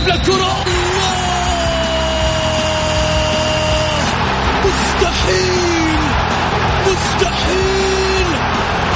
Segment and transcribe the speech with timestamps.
[0.00, 0.64] يلعب للكرة
[4.64, 5.98] مستحيل!
[6.86, 8.26] مستحيل!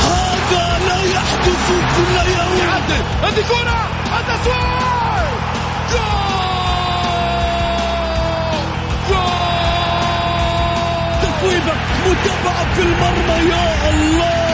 [0.00, 2.58] هذا لا يحدث كل يوم.
[2.58, 3.04] يعدل.
[3.22, 3.88] هذه كرة!
[4.20, 4.58] التسويق
[5.90, 6.04] جول!
[9.10, 9.24] جول!
[11.22, 11.74] تصويبة
[12.06, 14.53] متابعة في المرمى يا الله!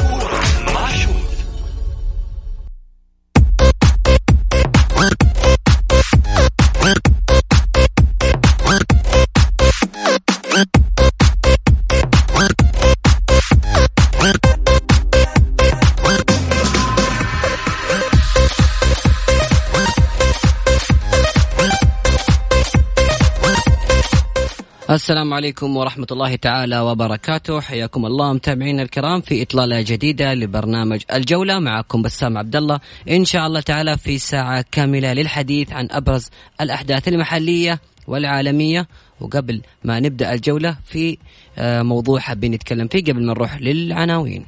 [24.91, 27.61] السلام عليكم ورحمة الله تعالى وبركاته.
[27.61, 31.59] حياكم الله متابعينا الكرام في إطلالة جديدة لبرنامج الجولة.
[31.59, 36.29] معكم بسام عبد الله إن شاء الله تعالى في ساعة كاملة للحديث عن أبرز
[36.61, 38.87] الأحداث المحلية والعالمية.
[39.21, 41.17] وقبل ما نبدأ الجولة في
[41.57, 44.45] آه، موضوع حابين نتكلم فيه قبل ما نروح للعناوين.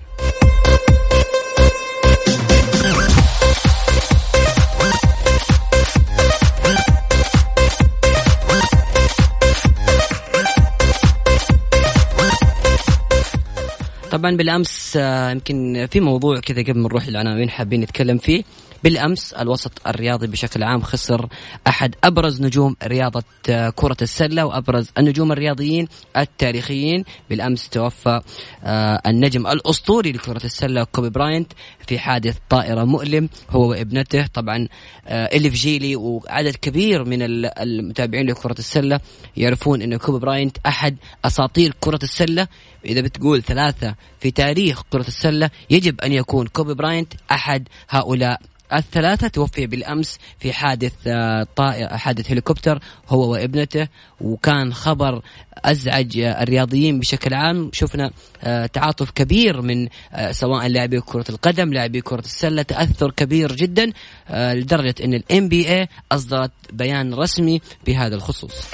[14.24, 18.44] طبعا بالأمس آه، يمكن في موضوع كذا قبل ما نروح للعناوين حابين نتكلم فيه.
[18.84, 21.28] بالأمس الوسط الرياضي بشكل عام خسر
[21.68, 27.04] أحد أبرز نجوم رياضة آه، كرة السلة وأبرز النجوم الرياضيين التاريخيين.
[27.30, 28.22] بالأمس توفى
[28.64, 31.54] آه، النجم الأسطوري لكرة السلة كوبي براينت
[31.88, 34.28] في حادث طائرة مؤلم هو وابنته.
[34.28, 34.68] طبعا
[35.08, 39.00] آه، اللي في جيلي وعدد كبير من ال- المتابعين لكرة السلة
[39.38, 42.48] يعرفون إن كوبي براينت أحد أساطير كرة السلة.
[42.86, 48.42] إذا بتقول ثلاثة في تاريخ كرة السلة يجب أن يكون كوبي براينت أحد هؤلاء.
[48.78, 52.80] الثلاثة توفي بالأمس في حادث آه، طائر حادث هليكوبتر
[53.10, 53.88] هو وابنته
[54.22, 55.22] وكان خبر
[55.58, 57.70] أزعج آه، الرياضيين بشكل عام.
[57.74, 58.12] شفنا
[58.44, 59.88] آه، تعاطف كبير من
[60.32, 63.92] سواء لاعبي كرة القدم لاعبي كرة السلة تأثر كبير جدا
[64.34, 64.96] لدرجة
[65.32, 68.68] NBA أصدرت بيان رسمي بهذا الخصوص.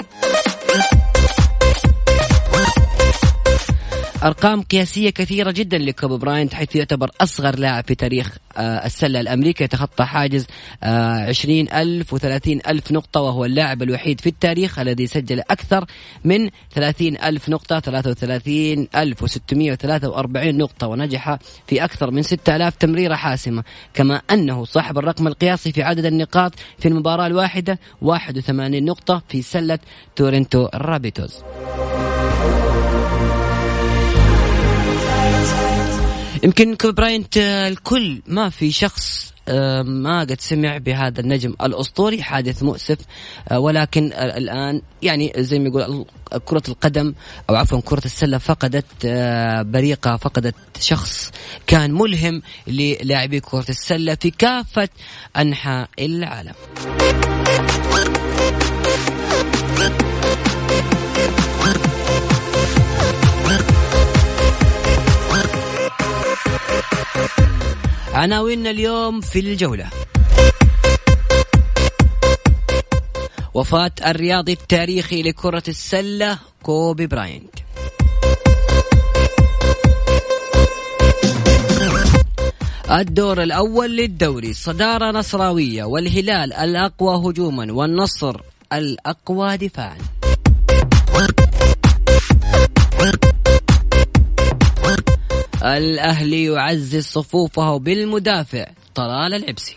[4.22, 9.64] أرقام قياسية كثيرة جدا لكوبي براينت حيث يعتبر أصغر لاعب في تاريخ آه، السلة الامريكي
[9.64, 10.46] يتخطى حاجز
[10.82, 15.84] آه، 20 ألف و30 ألف نقطة وهو اللاعب الوحيد في التاريخ الذي سجل أكثر
[16.24, 23.64] من 30 ألف نقطة 33 ألف و643 نقطة ونجح في أكثر من 6000 تمريرة حاسمة.
[23.94, 29.78] كما أنه صاحب الرقم القياسي في عدد النقاط في المباراة الواحدة 81 نقطة في سلة
[30.16, 31.42] تورنتو رابتورز.
[36.42, 42.22] يمكن كوبي براينت آه، الكل ما في شخص آه، ما قد سمع بهذا النجم الأسطوري
[42.22, 42.98] حادث مؤسف
[43.48, 46.04] آه، ولكن الآن يعني زي ما يقول
[46.44, 47.14] كرة القدم
[47.50, 48.86] أو عفوا كرة السلة فقدت
[49.66, 51.30] بريقة فقدت شخص
[51.66, 54.88] كان ملهم للاعبي كرة السلة في كافة
[55.36, 56.54] أنحاء العالم.
[68.12, 69.90] عناويننا اليوم في الجولة.
[73.54, 77.54] وفاة الرياضي التاريخي لكرة السلة كوبي براينت.
[82.90, 88.40] الدور الأول للدوري صدارة نصراوية والهلال الأقوى هجوما والنصر
[88.72, 89.98] الأقوى دفاعا.
[95.62, 99.76] الأهلي يعزز صفوفه بالمدافع طلال العبسي.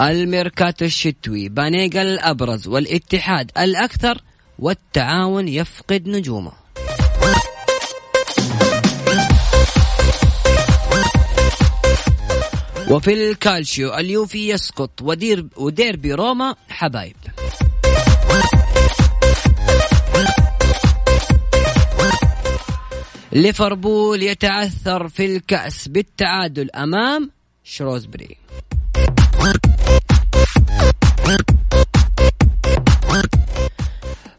[0.00, 4.18] الميركاتو الشتوي بانيجا الأبرز والاتحاد الأكثر
[4.58, 6.52] والتعاون يفقد نجومه.
[12.90, 17.16] وفي الكالشيو اليوفي يسقط ودير وديربي روما حبايب.
[23.32, 27.30] ليفربول يتعثر في الكأس بالتعادل أمام
[27.64, 28.36] شروزبري.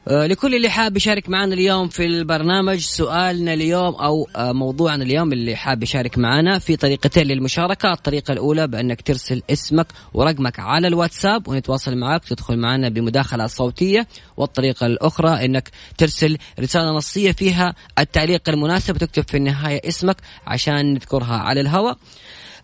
[0.08, 5.56] لكل اللي حاب يشارك معنا اليوم في البرنامج سؤالنا اليوم أو آه، موضوعنا اليوم اللي
[5.56, 11.98] حاب يشارك معنا في طريقتين للمشاركة، الطريقة الأولى بأنك ترسل اسمك ورقمك على الواتساب ونتواصل
[11.98, 14.08] معك تدخل معنا بمداخلة صوتية،
[14.38, 20.18] والطريقة الأخرى إنك ترسل رسالة نصية فيها التعليق المناسب وتكتب في النهاية اسمك
[20.48, 21.98] عشان نذكرها على الهواء.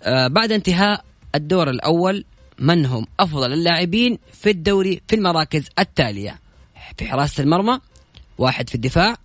[0.04, 1.04] آه، بعد انتهاء
[1.36, 2.26] الدور الأول
[2.60, 6.49] من هم أفضل اللاعبين في الدوري في المراكز التالية؟
[6.98, 7.80] في حراسة المرمى
[8.38, 9.16] واحد في الدفاع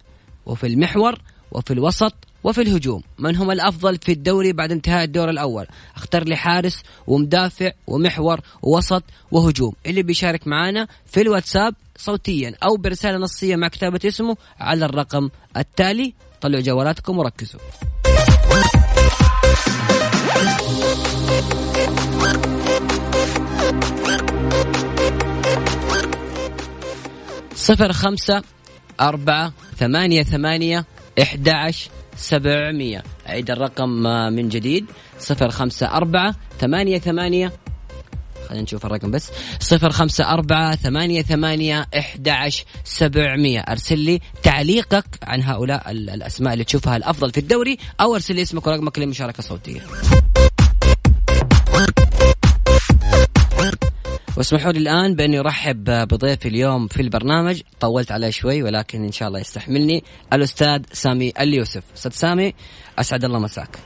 [0.46, 1.18] وفي المحور
[1.52, 2.14] وفي الوسط
[2.44, 3.02] وفي الهجوم.
[3.18, 5.66] من هم الأفضل في الدوري بعد انتهاء الدور الأول؟
[5.96, 9.72] اختر لي حارس ومدافع ومحور ووسط وهجوم.
[9.86, 16.14] اللي بيشارك معنا في الواتساب صوتيا أو برسالة نصية مع كتابة اسمه على الرقم التالي.
[16.40, 17.60] طلعوا جوالاتكم وركزوا.
[27.64, 28.42] صفر خمسة
[29.00, 30.84] أربعة ثمانية ثمانية
[31.22, 31.72] إحدى
[32.16, 33.02] سبعمية.
[33.28, 33.88] أعيد الرقم
[34.32, 34.86] من جديد.
[35.18, 37.52] صفر خمسة أربعة ثمانية ثمانية
[38.48, 39.30] خلينا نشوف الرقم بس.
[39.60, 42.34] صفر خمسة أربعة ثمانية ثمانية إحدى
[42.84, 43.60] سبعمية.
[43.60, 48.66] أرسل لي تعليقك عن هؤلاء الأسماء اللي تشوفها الأفضل في الدوري أو أرسل لي اسمك
[48.66, 49.80] ورقمك للمشاركة الصوتية.
[54.36, 57.62] واسمحوا لي الآن باني أرحب بضيفي اليوم في البرنامج.
[57.80, 60.02] طولت عليه شوي ولكن إن شاء الله يستحملني.
[60.32, 61.92] الأستاذ سامي اليوسف.
[61.92, 62.54] أستاذ سامي
[62.98, 63.76] أسعد الله مساك.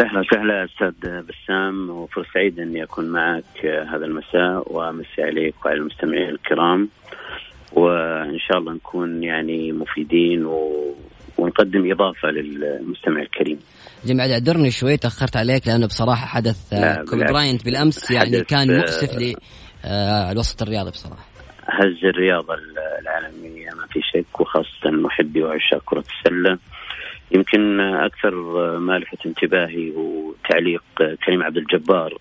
[0.00, 6.28] أهلا وسهلا أستاذ بسام وفرصة سعيده أني أكون معك هذا المساء وأمسي عليك وعلى المستمعين
[6.28, 6.88] الكرام.
[7.72, 10.94] وإن شاء الله نكون يعني مفيدين و...
[11.58, 13.58] ونقدم إضافة للمستمع الكريم.
[14.04, 16.74] جميل اعذرني شوي تأخرت عليك لأنه بصراحة حدث
[17.10, 21.24] كوبي براينت بالأمس يعني كان مؤسف للوسط آه، الرياضي بصراحة.
[21.68, 22.54] هز الرياضة
[23.00, 26.58] العالمية ما في شك وخاصة محبي وعشاق كرة السلة.
[27.30, 28.34] يمكن أكثر
[28.78, 30.82] ما لفت انتباهي هو تعليق
[31.26, 32.18] كريم عبد الجبار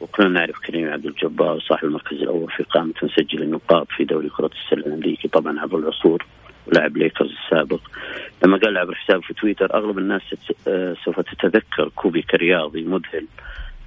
[0.00, 4.50] وكلنا نعرف كريم عبد الجبار صاحب المركز الأول في قائمة مسجل النقاط في دوري كرة
[4.64, 6.26] السلة الأمريكي طبعا عبر العصور
[6.66, 7.80] ولاعب ليكرز السابق.
[8.44, 10.22] لما قال عبر حسابه في تويتر أغلب الناس
[10.68, 13.26] آه، سوف تتذكر كوبي كرياضي مذهل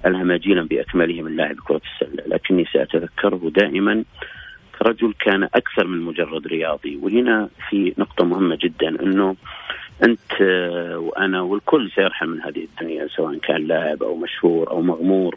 [0.06, 2.24] الهم جيلا باكمله من لاعب كرة السلة.
[2.26, 4.04] لكني سأتذكره دائما
[4.78, 6.96] كرجل كان أكثر من مجرد رياضي.
[6.96, 9.36] وهنا في نقطة مهمة جدا إنه
[10.02, 15.36] أنت آه، وأنا والكل سيرحل من هذه الدنيا سواء كان لاعب أو مشهور أو مغمور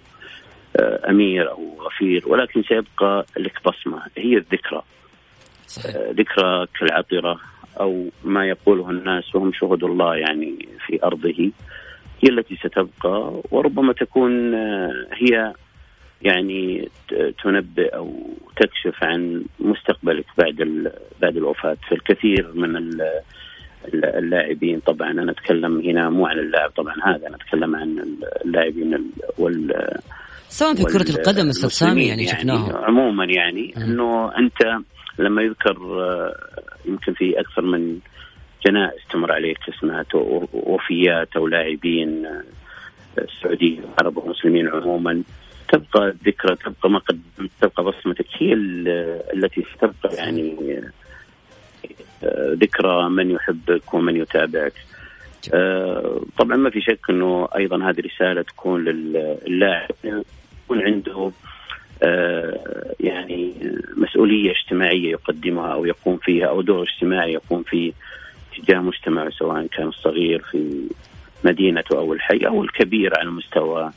[0.75, 4.83] آه، أمير أو غفير ولكن سيبقى لك بصمة هي الذكرى.
[5.69, 5.95] صحيح.
[5.95, 7.39] ذكرى كالعطره
[7.80, 11.51] أو ما يقوله الناس وهم شهود الله يعني في أرضه
[12.24, 15.54] هي التي ستبقى وربما تكون آه، هي
[16.21, 16.89] يعني
[17.44, 20.56] تنبئ أو تكشف عن مستقبلك بعد
[21.21, 23.00] بعد الوفاة فالكثير من
[23.94, 28.06] اللاعبين طبعا أنا أتكلم هنا مو عن اللاعب طبعا هذا أنا أتكلم عن
[28.45, 29.89] اللاعبين وال
[30.50, 34.57] سواء في كرة القدم أستاذ سامي يعني, يعني شفناهم عموما يعني إنه أنت
[35.19, 36.36] لما يذكر آه،
[36.86, 38.00] يمكن في أكثر من
[38.66, 40.06] جنائز تمر عليك اسمها
[40.54, 42.44] وفيات أو لاعبين آه،
[43.18, 45.24] السعوديين العرب والمسلمين عموما
[45.69, 48.54] تبقى الذكرى تبقى ما قدمت تبقى بصمتك هي
[49.33, 50.81] التي ستبقى يعني
[52.24, 54.73] آه، ذكرى من يحبك ومن يتابعك.
[56.38, 61.31] طبعا ما في شك إنه أيضا هذه رسالة تكون للاعب يكون عنده آه،
[62.99, 63.53] يعني
[63.97, 67.91] مسؤولية اجتماعية يقدمها أو يقوم فيها أو دور اجتماعي يقوم فيه
[68.57, 70.89] تجاه مجتمعه سواء كان الصغير في
[71.44, 73.91] مدينته أو الحي أو الكبير على مستوى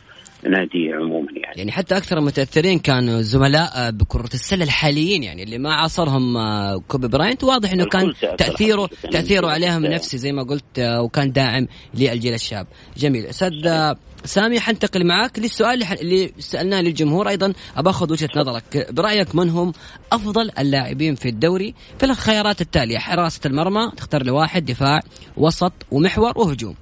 [0.45, 1.59] نادي عموما يعني.
[1.59, 7.09] يعني حتى أكثر المتاثرين كانوا زملاء بكرة السلة الحاليين يعني اللي ما عاصرهم آه، كوبي
[7.09, 7.45] براينت.
[7.45, 12.67] واضح إنه كان تاثيره تأثيره عليهم نفسي زي ما قلت آه، وكان داعم للجيل الشاب.
[12.97, 13.27] جميل.
[13.27, 17.53] أستاذ آه، سامي حنتقل معك للسؤال اللي سألناه للجمهور أيضا.
[17.77, 18.87] ابى اخذ وجهه نظرك.
[18.91, 19.73] برأيك من هم
[20.13, 25.01] أفضل اللاعبين في الدوري؟ في الخيارات التالية حراسة المرمى تختار لي واحد دفاع
[25.37, 26.75] وسط ومحور وهجوم.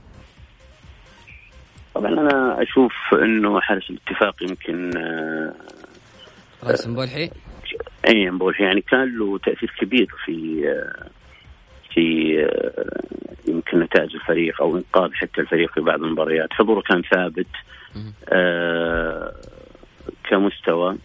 [1.94, 5.54] طبعا أنا أشوف إنه حارس الاتفاق يمكن آه،
[6.62, 7.30] راس مبولحي
[8.08, 11.08] أي مبولحي يعني كان له تأثير كبير في آه،
[11.94, 16.52] في آه، يمكن نتائج الفريق أو إنقاذ حتى الفريق في بعض المباريات.
[16.52, 17.46] حضوره كان ثابت
[20.30, 20.96] كمستوى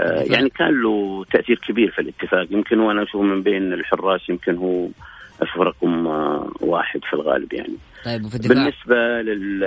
[0.00, 2.46] يعني كان له تأثير كبير في الاتفاق.
[2.50, 4.88] يمكن وأنا أشوف من بين الحراس يمكن هو
[5.42, 6.06] أشوف رقم
[6.60, 7.76] واحد في الغالب يعني.
[8.04, 9.64] طيب وفي الدفاع؟ بالنسبة لل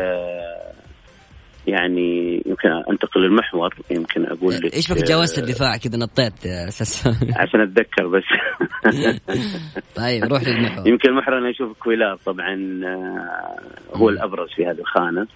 [1.67, 7.07] يعني يمكن أنتقل للمحور يمكن أقول لك إيش بك جاوزت الدفاع؟ كذا نطيت أساس
[7.41, 8.23] عشان أتذكر بس.
[9.95, 10.87] طيب روح للمحور.
[10.87, 15.27] يمكن المحور أنا أشوف كويلار طبعا آه، هو الأبرز في هذه الخانة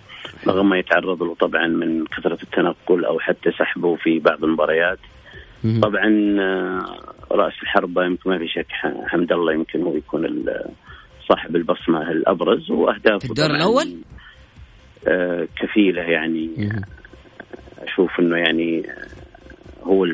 [0.48, 5.00] رغم ما يتعرض له طبعا من كثرة التنقل أو حتى سحبه في بعض المباريات.
[5.64, 8.68] طبعا آه، رأس الحربه يمكن ما في شك
[9.08, 10.46] حمد الله يمكن هو يكون
[11.30, 13.98] صاحب البصمة الأبرز وأهدافه في الدور الأول؟
[15.08, 16.50] آه، كفيلة يعني.
[17.80, 18.84] أشوف إنه يعني
[19.84, 20.06] هو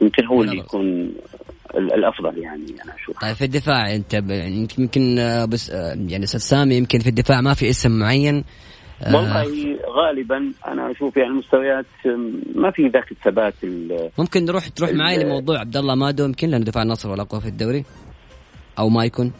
[0.00, 1.12] يمكن هو اللي يكون
[1.74, 3.18] الأفضل يعني أنا أشوف.
[3.20, 5.70] طيب في الدفاع أنت يعني يمكن آه، بس
[6.08, 8.44] يعني أستاذ سامي يمكن في الدفاع ما في اسم معين
[9.04, 11.86] والله غالبا أنا أشوف يعني المستويات
[12.54, 13.54] ما في ذاك الثبات
[14.18, 17.48] ممكن نروح تروح معي لموضوع عبد الله مادو يمكن لأنه دفاع النصر ولا قوة في
[17.48, 17.84] الدوري؟
[18.78, 19.32] أو ما يكون؟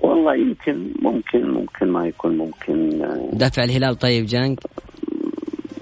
[0.00, 4.58] والله يمكن ممكن ممكن ما يكون ممكن آه، دافع الهلال طيب جانج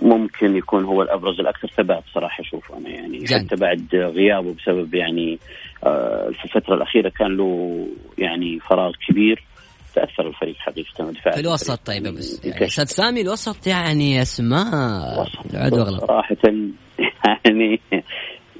[0.02, 3.18] ممكن يكون هو الأبرز الأكثر ثبات صراحة أشوف أنا يعني.
[3.18, 3.46] جانج.
[3.46, 5.38] حتى بعد غيابه بسبب يعني
[5.84, 7.86] آه، في الفترة الأخيرة كان له
[8.18, 9.44] يعني فراغ كبير.
[9.94, 15.26] تأثر الفريق حقيقة دفاع في الوسط طيب بس يعني أستاذ سامي الوسط يعني أسماء.
[15.54, 16.36] العدو صراحة
[17.44, 17.80] يعني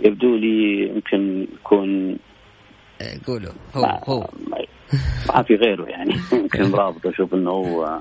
[0.04, 2.18] يبدو لي يمكن يكون
[3.00, 3.52] إيه، قولوا.
[3.74, 4.28] هو هو.
[5.28, 6.14] ما في غيره يعني.
[6.32, 8.00] يمكن مرابط أشوف إنه هو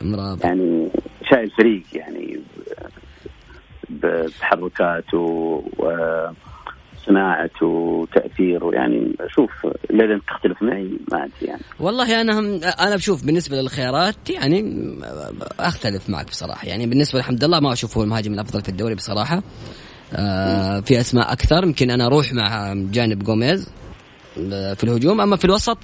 [0.00, 0.44] مرابط.
[0.44, 0.88] يعني
[1.30, 2.40] شايل فريق يعني
[3.90, 5.62] بتحركاته
[7.08, 9.50] وصناعته وتاثيره يعني أشوف
[9.90, 11.60] لازم تختلف معي ما أدري يعني.
[11.80, 14.64] والله أنا هم أنا بشوف بالنسبة للخيارات يعني
[15.60, 16.68] أختلف معك بصراحة.
[16.68, 19.42] يعني بالنسبة لحمد الله ما أشوفه المهاجم الأفضل في الدوري بصراحة.
[20.14, 21.64] آه في أسماء أكثر.
[21.64, 23.70] يمكن أنا أروح مع جانب جوميز
[24.34, 25.20] في الهجوم.
[25.20, 25.78] أما في الوسط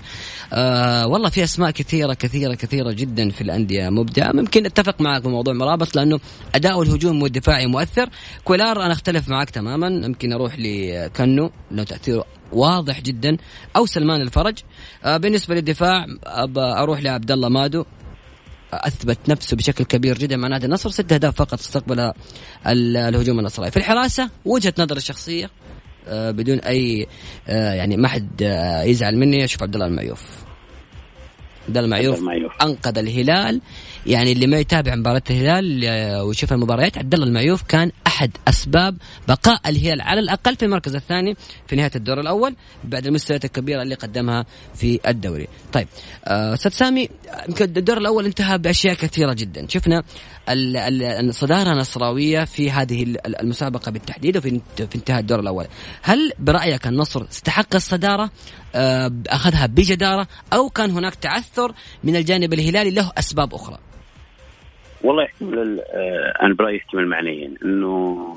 [0.53, 4.33] آه والله في أسماء كثيرة كثيرة كثيرة جدا في الأندية مبدعة.
[4.33, 6.21] ممكن أتفق معك بموضوع مرابط لأنه
[6.55, 8.09] اداؤه الهجوم والدفاعي مؤثر.
[8.45, 9.87] كولار أنا أختلف معك تماما.
[10.07, 13.37] يمكن أروح لكنو لأنه تأثيره واضح جدا.
[13.77, 14.59] أو سلمان الفرج.
[15.05, 16.07] آه بالنسبة للدفاع
[16.59, 17.85] أروح لعبد الله مادو.
[18.73, 20.91] أثبت نفسه بشكل كبير جدا مع نادي النصر.
[20.91, 22.13] ست أهداف فقط استقبل
[22.67, 25.51] الهجوم النصراوي في الحراسة وجهة نظر الشخصيه
[26.09, 27.07] بدون أي
[27.49, 29.45] آه، يعني ما حد آه، يزعل مني.
[29.45, 30.45] أشوف عبد الله المعيوف.
[31.69, 32.19] عبد المعيوف.
[32.63, 33.61] أنقذ الهلال.
[34.07, 35.87] يعني اللي ما يتابع مباراة الهلال
[36.21, 38.97] ويشوف المباريات عبد الله المعيوف كان أحد أسباب
[39.29, 43.95] بقاء الهلال على الأقل في المركز الثاني في نهاية الدور الأول بعد المستويات الكبيرة اللي
[43.95, 45.49] قدمها في الدوري.
[45.73, 45.89] طيب
[46.25, 47.09] أستاذ سامي
[47.49, 50.03] يمكن الدور الأول انتهى بأشياء كثيرة جدا، شفنا
[50.49, 55.67] الصدارة نصراوية في هذه المسابقة بالتحديد وفي في انتهاء الدور الأول.
[56.03, 58.31] هل برأيك النصر استحق الصدارة
[59.29, 63.79] أخذها بجدارة أو كان هناك تعثر من الجانب الهلالي له أسباب أخرى؟
[65.05, 67.55] والله يحتمل آه، أنا برأيي يحتمل معنيين.
[67.65, 68.35] إنه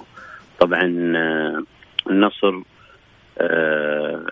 [0.59, 1.63] طبعا آه،
[2.09, 2.61] النصر
[3.37, 4.25] آه،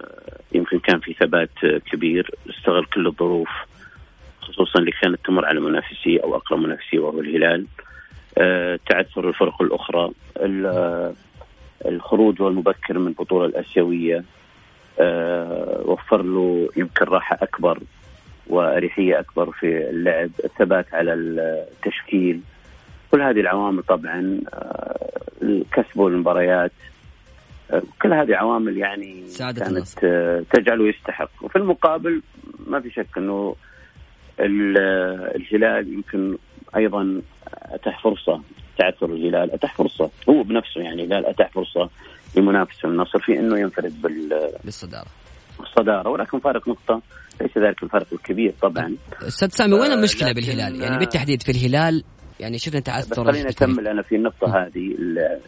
[0.52, 1.50] يمكن كان في ثبات
[1.92, 3.50] كبير استغل كل الظروف
[4.42, 7.66] خصوصا اللي كانت تمر على منافسيه أو أقرب منافسيه وهو الهلال.
[8.90, 10.12] تعثر الفرق الأخرى
[11.86, 14.24] الخروج المبكر من البطولة الآسيوية
[15.86, 17.80] وفر له يمكن راحة أكبر.
[18.48, 22.42] واريحيه أكبر في اللعب، الثبات على التشكيل.
[23.12, 26.72] كل هذه العوامل طبعا آه، كسبه المباريات
[27.72, 31.30] آه، كل هذه عوامل يعني كانت آه، تجعله يستحق.
[31.42, 32.22] وفي المقابل
[32.68, 33.56] ما في شك إنه
[34.40, 36.38] الهلال يمكن
[36.76, 37.22] أيضا
[37.54, 38.42] أتاح فرصة
[38.78, 40.10] تعثر الهلال أتاح فرصة.
[40.30, 41.90] هو بنفسه يعني الهلال أتاح فرصة
[42.38, 44.02] لمنافسه النصر في إنه ينفرد
[44.64, 45.08] بالصدارة.
[45.60, 47.02] الصداره ولكن فارق نقطة.
[47.42, 48.96] ليس ذلك الفرق الكبير طبعا.
[49.22, 52.04] أستاذ سامي وين آه، المشكلة بالهلال؟ يعني بالتحديد في الهلال
[52.40, 54.96] يعني شفنا تعثر خليني أكمل أنا في النقطة هذه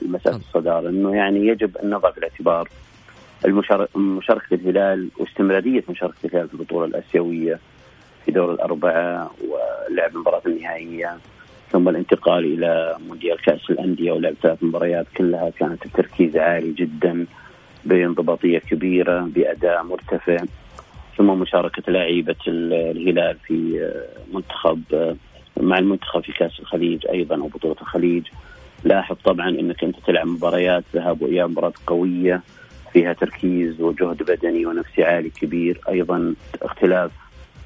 [0.01, 2.69] مساله الصدارة إنه يعني يجب أن نضع في الاعتبار
[3.95, 7.59] مشاركة الهلال واستمرارية مشاركة الهلال في البطولة الآسيوية
[8.25, 11.17] في دور الأربعة ولعب المباراة النهائية
[11.71, 17.25] ثم الانتقال إلى مونديال كأس الأندية ولعب ثلاث مباريات كلها كانت بتركيز عالي جدا
[17.85, 20.37] بانضباطية كبيرة بأداء مرتفع.
[21.17, 23.89] ثم مشاركة لاعيبة الهلال في
[24.33, 24.81] منتخب
[25.57, 28.23] مع المنتخب في كأس الخليج أيضا أو بطولة الخليج.
[28.83, 32.41] لاحظ طبعا أنك أنت تلعب مباريات ذهاب وإياب مباراة قوية
[32.93, 35.81] فيها تركيز وجهد بدني ونفسي عالي كبير.
[35.89, 37.11] أيضا اختلاف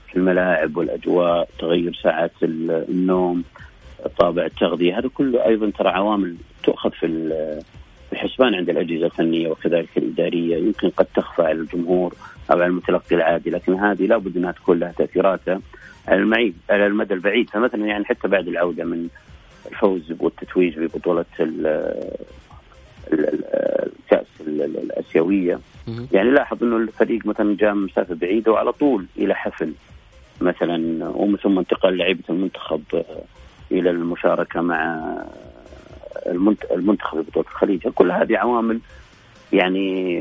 [0.10, 3.44] في الملاعب والأجواء تغير ساعات النوم
[4.18, 5.00] طابع التغذية.
[5.00, 7.06] هذا كله أيضا ترى عوامل تؤخذ في
[8.14, 10.58] الحسبان عند الأجهزة الفنية وكذلك الإدارية.
[10.58, 12.14] يمكن قد تخفى على الجمهور
[12.52, 15.62] على المتلقي العادي لكن هذه لابد إنها تكون لها تاثيراتها
[16.08, 19.08] على المعيد على المدى البعيد فمثلا يعني حتى بعد العودة من
[19.72, 21.26] الفوز والتتويج ببطولة
[23.14, 25.60] الكأس الآسيوية.
[26.12, 29.74] يعني لاحظ إنه الفريق مثلا جاء من مسافة بعيدة وعلى طول إلى حفل
[30.42, 32.84] مثلا ومن ثم انتقال لعيبة المنتخب
[33.72, 35.02] إلى المشاركة مع
[36.72, 37.88] المنتخب في بطولة الخليج.
[37.88, 38.80] كل هذه عوامل
[39.54, 40.20] يعني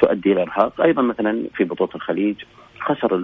[0.00, 0.80] تؤدي إلى إرهاق.
[0.80, 2.36] أيضا مثلا في بطولة الخليج
[2.80, 3.16] خسر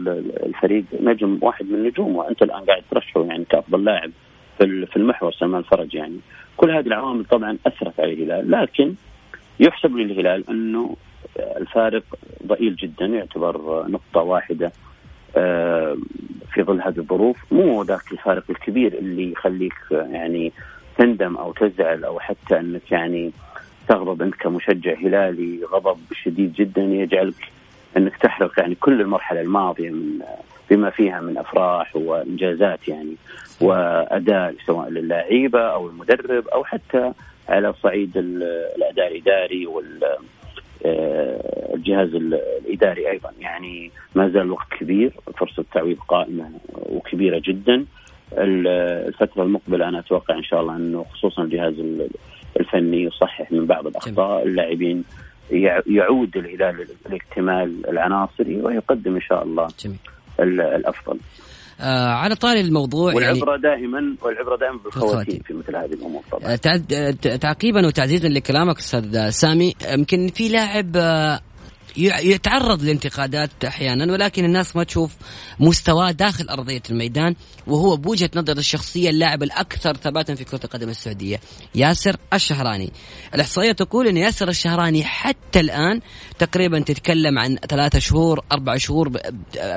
[0.47, 2.19] الفريق نجم واحد من نجومه.
[2.19, 4.11] وانت الآن قاعد ترشحه يعني كأفضل لاعب
[4.59, 6.19] في المحور سلمان فرج يعني.
[6.57, 8.50] كل هذه العوامل طبعا أثرت على الهلال.
[8.50, 8.95] لكن
[9.61, 10.97] يحسب للهلال أنه
[11.38, 12.03] الفارق
[12.47, 14.73] ضئيل جدا يعتبر نقطة واحدة
[15.37, 15.97] آه،
[16.53, 17.37] في ظل هذه الظروف.
[17.53, 20.53] مو ذاك الفارق الكبير اللي يخليك يعني
[20.99, 23.33] تندم أو تزعل أو حتى أنك يعني
[23.88, 27.52] تغضب أنت كمشجع هلالي غضب شديد جدا يجعلك
[27.97, 30.21] أنك تحرق يعني كل المرحلة الماضية من
[30.71, 33.14] بما فيها من أفراح وإنجازات يعني
[33.61, 37.12] وأداء سواء للاعيبة أو المدرب أو حتى
[37.49, 40.04] على صعيد الأداء الإداري وال
[40.87, 43.30] آه، الجهاز الإداري أيضا.
[43.40, 47.85] يعني ما زال الوقت كبير فرصة تعويض قائمة وكبيرة جدا.
[48.33, 51.75] الفترة المقبلة أنا أتوقع إن شاء الله إنه خصوصا الجهاز
[52.61, 55.05] الفني يصحح من بعض الأخطاء اللاعبين
[55.87, 59.99] يعود الهلال لاكتمال العناصري ويقدم إن شاء الله جميل.
[60.41, 61.19] الأفضل.
[61.81, 66.53] آه على طاري الموضوع والعبرة يعني دائما والعبرة دائما بالخواتيم في مثل هذه الأمور طبعا.
[66.53, 71.41] آه تعقيبا وتعزيزا لكلامك أستاذ سامي يمكن في لاعب آه
[71.97, 75.17] يتعرض لانتقادات أحيانا ولكن الناس ما تشوف
[75.61, 77.35] مستواه داخل أرضية الميدان.
[77.69, 81.41] وهو بوجهة نظر الشخصية اللاعب الأكثر ثباتا في كرة القدم السعودية
[81.75, 82.93] ياسر الشهراني.
[83.35, 86.01] الإحصائية تقول إن ياسر الشهراني حتى الآن
[86.39, 89.09] تقريبا تتكلم عن ثلاثة شهور أربع شهور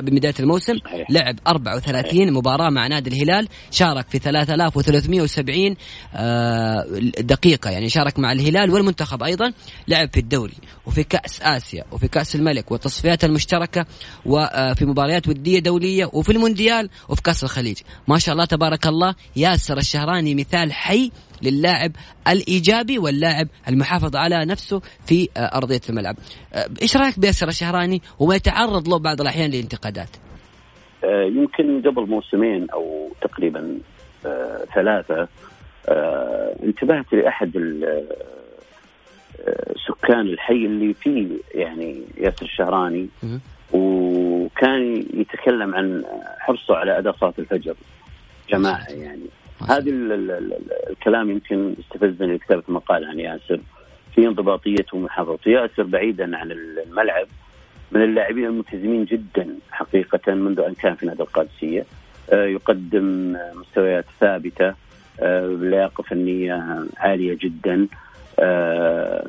[0.02, 0.74] ببداية الموسم
[1.10, 5.76] لعب 34 مباراة مع نادي الهلال شارك في 3370
[6.16, 6.86] آه،
[7.20, 9.54] دقيقة يعني شارك مع الهلال والمنتخب أيضا
[9.88, 10.54] لعب في الدوري
[10.86, 13.86] وفي كأس آسيا وفي كأس الملك والتصفيات المشتركة
[14.26, 17.78] وفي مباريات ودية دولية وفي المونديال وفي كأس الخليج.
[18.08, 21.92] ما شاء الله تبارك الله ياسر الشهراني مثال حي للاعب
[22.28, 26.16] الإيجابي واللاعب المحافظ على نفسه في أرضية الملعب.
[26.82, 30.10] إيش رأيك بياسر الشهراني وما يتعرض له بعض الأحيان لانتقادات؟
[31.04, 33.78] آه، يمكن قبل موسمين أو تقريبا
[34.26, 35.28] آه، ثلاثة
[35.90, 37.52] آه، انتبهت لأحد
[39.88, 43.10] سكان الحي اللي فيه يعني ياسر الشهراني
[44.56, 46.04] وكان يتكلم عن
[46.40, 47.76] حرصه على أداء صلاة الفجر.
[48.50, 49.26] جماعة يعني.
[49.70, 49.92] هذا
[50.90, 53.60] الكلام يمكن استفزني لكتابه مقال عن ياسر.
[54.16, 55.50] في انضباطيته ومحافظته.
[55.50, 57.28] ياسر بعيدا عن الملعب.
[57.92, 61.86] من اللاعبين الملتزمين جدا حقيقه منذ أن كان في نادي القادسية.
[62.34, 64.74] آه، يقدم مستويات ثابتة.
[65.20, 67.88] آه، لياقة فنية عالية جدا.
[68.40, 69.26] آه،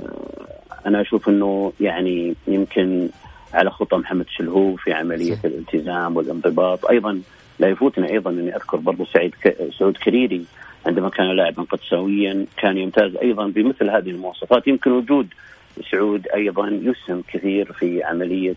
[0.86, 3.08] أنا أشوف إنه يعني يمكن
[3.54, 6.86] على خطى محمد شلهوب في عملية الالتزام والانضباط.
[6.86, 7.22] أيضا
[7.58, 9.56] لا يفوتني أيضا أني أذكر برضو سعيد ك...
[9.78, 10.44] سعود كريري.
[10.86, 14.66] عندما كان لاعبا قدساويا كان يمتاز أيضا بمثل هذه المواصفات.
[14.66, 15.28] يمكن وجود
[15.90, 18.54] سعود أيضا يسهم كثير في عملية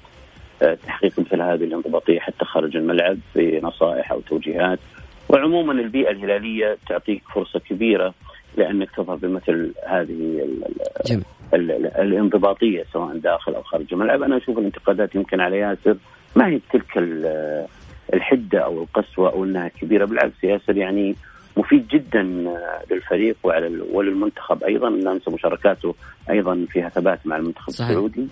[0.61, 4.79] آه، تحقيق مثل هذه الانضباطية حتى خارج الملعب بنصائح أو توجيهات.
[5.29, 8.13] وعموما البيئة الهلالية تعطيك فرصة كبيرة
[8.57, 10.41] لأنك تظهر بمثل هذه
[11.09, 14.23] ال الانضباطية سواء داخل أو خارج الملعب.
[14.23, 15.97] أنا أشوف الانتقادات يمكن على ياسر
[16.35, 16.97] ما هي تلك
[18.13, 20.05] الحدة أو القسوة أو أنها كبيرة.
[20.05, 21.15] بالعكس ياسر يعني
[21.57, 22.23] مفيد جدا
[22.91, 24.89] للفريق وعلى وللمنتخب أيضا.
[24.89, 25.95] لا ننسى مشاركاته
[26.29, 27.89] أيضا فيها ثبات مع المنتخب صحيح.
[27.89, 28.27] السعودي.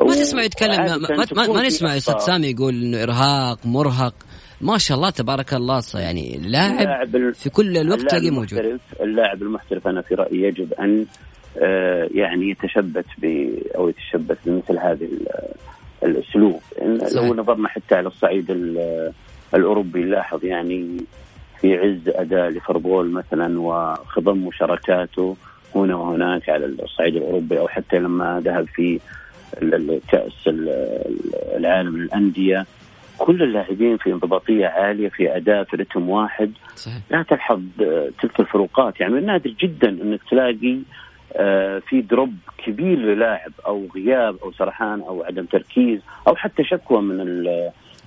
[0.00, 4.14] ما تسمع يتكلم ما, ما, ما, ما نسمع أستاذ سامي يقول إنه إرهاق مرهق.
[4.60, 8.80] ما شاء الله تبارك الله يعني لاعب في كل الوقت تلاقيه موجود.
[9.00, 11.29] اللاعب المحترف أنا في رأيي يجب أن آه،
[12.14, 15.08] يعني يتشبث ب أو يتشبث بمثل هذه
[16.02, 16.60] الأسلوب.
[17.14, 18.50] لو نظرنا حتى على الصعيد
[19.54, 21.04] الأوروبي لاحظ يعني
[21.60, 25.36] في عز أداء ليفربول مثلا وخضم مشاركاته
[25.74, 29.00] هنا وهناك على الصعيد الأوروبي أو حتى لما ذهب في
[30.08, 30.48] كأس
[31.56, 32.66] العالم للأندية
[33.18, 36.52] كل اللاعبين في انضباطية عالية في أداء في رتم واحد.
[36.76, 37.02] صحيح.
[37.10, 37.60] لا تلحظ
[38.22, 39.00] تلك الفروقات.
[39.00, 40.80] يعني من نادر جدا إنك تلاقي آه،
[41.88, 42.34] في دروب
[42.66, 47.44] كبير للاعب أو غياب أو سرحان أو عدم تركيز أو حتى شكوى من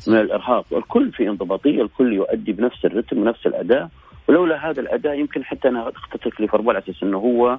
[0.07, 0.65] من الإرهاق.
[0.71, 3.89] الكل في انضباطية الكل يؤدي بنفس الرتم ونفس الأداء.
[4.27, 7.57] ولولا هذا الأداء يمكن حتى أنا اختتك ليفربول على أساس إنه هو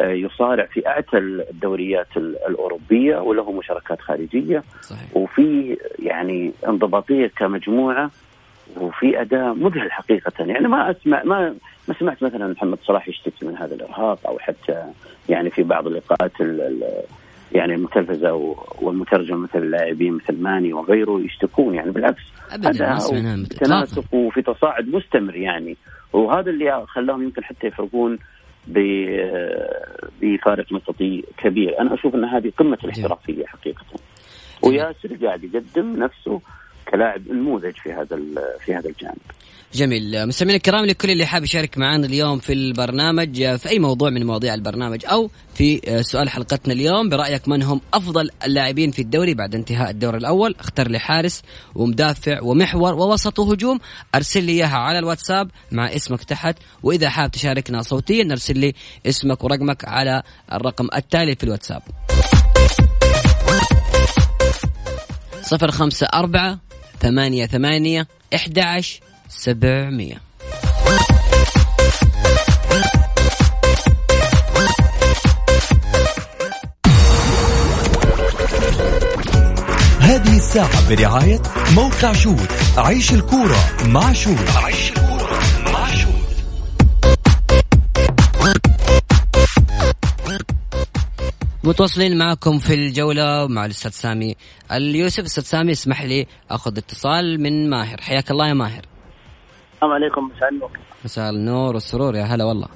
[0.00, 4.62] آه، يصارع في اعتى الدوريات الأوروبية وله مشاركات خارجية.
[4.80, 5.16] صحيح.
[5.16, 8.10] وفي يعني انضباطية كمجموعة
[8.76, 10.32] وفي اداء مذهل حقيقة.
[10.44, 11.54] يعني ما اسمع ما
[11.88, 14.84] ما سمعت مثلا محمد صلاح يشتكي من هذا الإرهاق أو حتى
[15.28, 16.32] يعني في بعض اللقاءات
[17.52, 21.74] يعني المتلفزه والمترجم مثل اللاعبين مثل ماني وغيره يشتكون.
[21.74, 22.98] يعني بالعكس ابدا
[23.60, 25.76] تناسق وفي تصاعد مستمر يعني.
[26.12, 28.18] وهذا اللي خلاهم يمكن حتى يفرقون
[30.20, 31.80] بفارق نقطي كبير.
[31.80, 33.84] أنا أشوف إن هذه قمة الاحترافية حقيقة.
[34.62, 36.40] وياسر قاعد يقدم نفسه
[36.90, 38.18] كلاعب نموذج في هذا
[38.64, 39.18] في هذا الجانب.
[39.74, 40.26] جميل.
[40.26, 44.54] مستمعينا الكرام لكل اللي حاب يشارك معنا اليوم في البرنامج في أي موضوع من مواضيع
[44.54, 49.90] البرنامج أو في سؤال حلقتنا اليوم برأيك من هم أفضل اللاعبين في الدوري بعد انتهاء
[49.90, 51.42] الدور الأول؟ اختر لي حارس
[51.74, 53.78] ومدافع ومحور ووسط وهجوم
[54.14, 58.74] أرسل لي إياها على الواتساب مع اسمك تحت وإذا حاب تشاركنا صوتيا أرسل لي
[59.06, 60.22] اسمك ورقمك على
[60.52, 61.82] الرقم التالي في الواتساب.
[65.42, 66.67] صفر خمسة أربعة
[67.00, 68.60] ثمانية ثمانية إحدى
[69.28, 70.20] سبعمية.
[80.00, 81.42] هذه الساعة برعاية
[81.74, 84.97] موقع شوت عيش الكورة مع شوت عيش
[91.68, 94.34] متواصلين معكم في الجولة مع الأستاذ سامي
[94.72, 95.24] اليوسف.
[95.24, 98.00] أستاذ سامي اسمح لي أخذ اتصال من ماهر.
[98.00, 98.82] حياك الله يا ماهر.
[99.74, 100.30] السلام عليكم.
[100.36, 100.70] مساء النور.
[101.04, 102.68] مساء النور والسرور يا هلا والله.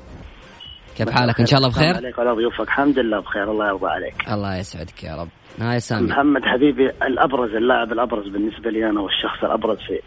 [0.96, 3.50] كيف حالك؟ إن شاء الله بخير؟ عليك وعلى ضيوفك الحمد لله بخير.
[3.50, 4.28] الله يرضى عليك.
[4.28, 5.28] الله يسعدك يا رب.
[5.60, 6.08] هاي سامي.
[6.08, 10.00] محمد حبيبي الأبرز اللاعب الأبرز بالنسبة لي أنا والشخص الأبرز في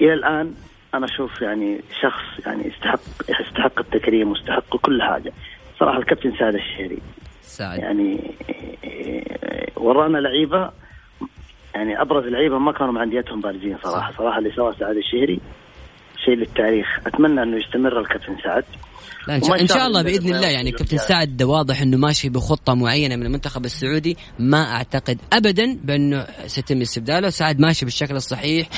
[0.00, 0.54] إلى الآن
[0.94, 3.00] أنا أشوف يعني شخص يعني يستحق
[3.40, 5.32] يستحق التكريم ويستحق كل حاجة.
[5.80, 6.98] صراحة الكابتن سعد الشهري
[7.44, 7.78] سعد.
[7.78, 8.34] يعني
[9.76, 10.70] ورانا لعيبة
[11.74, 14.12] يعني أبرز لعيبة ما كانوا مع انديتهم بارزين صراحة.
[14.18, 15.40] صراحة اللي سواه سعد الشهري
[16.24, 17.00] شيء للتاريخ.
[17.06, 18.64] أتمنى أنه يستمر الكابتن سعد.
[19.28, 23.26] لا إن شاء الله بإذن الله يعني كابتن سعد واضح إنه ماشي بخطة معينة من
[23.26, 27.30] المنتخب السعودي ما أعتقد ابدا بأنه سيتم استبداله.
[27.30, 28.68] سعد ماشي بالشكل الصحيح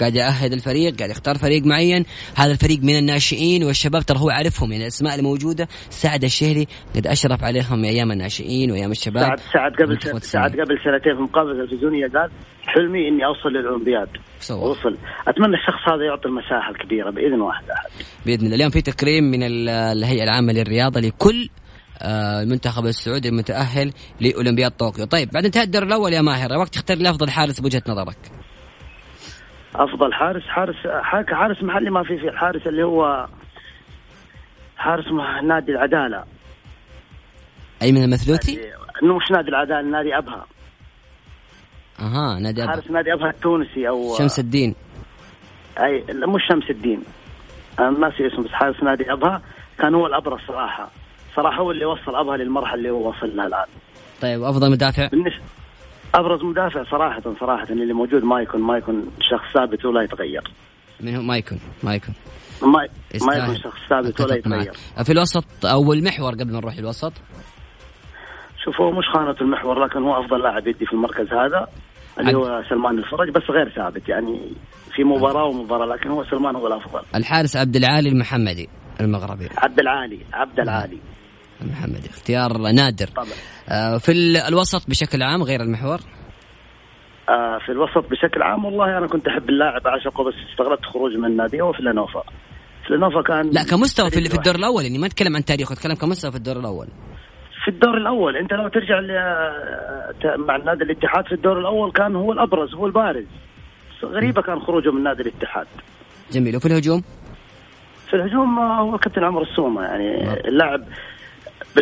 [0.00, 2.04] قاعد يأهد الفريق قاعد يختار فريق معين.
[2.34, 5.68] هذا الفريق من الناشئين والشباب ترى هو عارفهم يعني الأسماء الموجودة.
[5.90, 6.66] سعد الشهري
[6.96, 9.22] قد أشرف عليهم أيام الناشئين وأيام الشباب.
[9.22, 12.30] سعد سعد قبل سعد قبل سنتين في مقابله تلفزيونيه قال
[12.66, 14.08] حلمي إني أوصل للأولمبياد.
[14.50, 14.96] وصل
[15.28, 17.90] أتمنى الشخص هذا يعطي المساحة الكبيرة بإذن واحد احد
[18.26, 18.56] بإذن الله.
[18.56, 21.48] اليوم في تكريم من الهيئة العامة للرياضة لكل
[22.02, 25.04] آه، المنتخب السعودي المتأهل لأولمبياد طوكيو.
[25.04, 28.18] طيب بعد انتهاء الدور الأول يا ماهر وقت تختار لي أفضل حارس بوجهة نظرك.
[29.74, 30.76] أفضل حارس حارس
[31.32, 33.28] حارس محلي ما في في الحارس اللي هو
[34.76, 35.04] حارس
[35.44, 36.24] نادي العدالة.
[37.82, 38.58] اي من المثلوثي؟
[39.02, 40.46] مش نادي العدالة نادي أبها.
[42.00, 44.74] أها نادي ابها حارس نادي ابها التونسي أو شمس الدين.
[45.78, 47.02] أي مش شمس الدين.
[47.78, 49.42] أنا ناسي اسمه بس حارس نادي أبها
[49.78, 50.90] كان هو الأبرز صراحة.
[51.36, 53.66] صراحة هو اللي وصل أبها للمرحلة اللي هو وصل لها الآن.
[54.22, 55.42] طيب أفضل مدافع؟ بالنسبة
[56.14, 60.42] أبرز مدافع صراحة صراحة اللي موجود ما يكون ما يكون شخص ثابت ولا يتغير.
[61.00, 62.14] من هو؟ ما يكون ما يكون
[62.62, 62.88] ما
[63.26, 64.72] ما يكون شخص ثابت ولا يتغير.
[65.04, 67.12] في الوسط أو المحور قبل ما نروح للوسط
[68.64, 71.66] شوف هو مش خانة المحور لكن هو أفضل لاعب يدي في المركز هذا.
[72.20, 74.52] اللي هو سلمان الفرج بس غير ثابت يعني
[74.94, 77.02] في مباراة ومباراة لكن هو سلمان هو الأفضل.
[77.14, 78.68] الحارس عبد العالي المحمدي
[79.00, 79.48] المغربي.
[79.58, 80.98] عبد العالي عبد العالي.
[81.62, 83.06] المحمدي اختيار نادر.
[83.06, 83.26] طبعا.
[83.68, 84.12] آه في
[84.48, 85.98] الوسط بشكل عام غير المحور؟
[87.28, 91.24] آه في الوسط بشكل عام والله أنا كنت أحب اللاعب اعشقه بس استغربت خروج من
[91.24, 92.22] النادي هو فيلانويفا
[92.88, 96.30] فيلانويفا كان لا كمستوى في, في الدور الأول يعني ما اتكلم عن تاريخه اتكلم كمستوى
[96.30, 96.86] في الدور الأول.
[97.66, 98.36] في الدور الأول.
[98.36, 99.00] أنت لو ترجع
[100.36, 103.24] مع نادي الاتحاد في الدور الأول كان هو الأبرز هو البارز.
[104.04, 105.66] غريبة كان خروجه من نادي الاتحاد.
[106.32, 106.56] جميل.
[106.56, 107.02] وفي الهجوم؟
[108.10, 109.82] في الهجوم هو كابتن عمر السومة.
[109.82, 110.36] يعني نعم.
[110.44, 110.84] اللاعب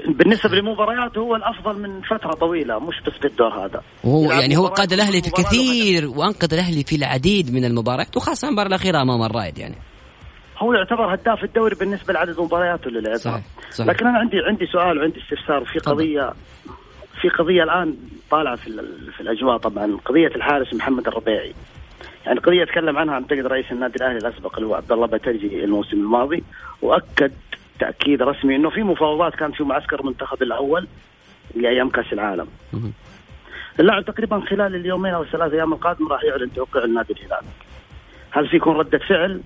[0.09, 3.83] بالنسبة للمباريات هو الأفضل من فترة طويلة مش بس في الدور هذا.
[4.05, 8.68] وهو يعني هو قاد الأهلي في كثير وأنقذ الأهلي في العديد من المباريات وخاصة المباراه
[8.68, 9.75] الأخيرة أمام الرائد يعني.
[10.58, 13.42] هو يعتبر هداف الدوري بالنسبة لعدد مبارياته اللي لعبها صحيح.
[13.70, 13.88] صحيح.
[13.88, 16.32] لكن أنا عندي عندي سؤال وعندي استفسار في قضيه
[17.20, 17.96] في قضية الآن
[18.30, 18.82] طالعة في
[19.16, 21.54] في الأجواء طبعا قضية الحارس محمد الربيعي
[22.26, 25.96] يعني قضية تكلم عنها أعتقد رئيس النادي الأهلي الأسبق اللي هو عبد الله بترجي الموسم
[25.96, 26.44] الماضي
[26.82, 27.32] وأكد
[27.80, 30.86] تأكيد رسمي إنه في مفاوضات كانت في معسكر المنتخب الأول
[31.54, 32.46] لأيام كأس العالم.
[33.80, 37.44] اللاعب تقريبا خلال اليومين أو الثلاث أيام القادمه راح يعلن توقيع النادي الهلال.
[38.30, 39.40] هل في يكون ردة فعل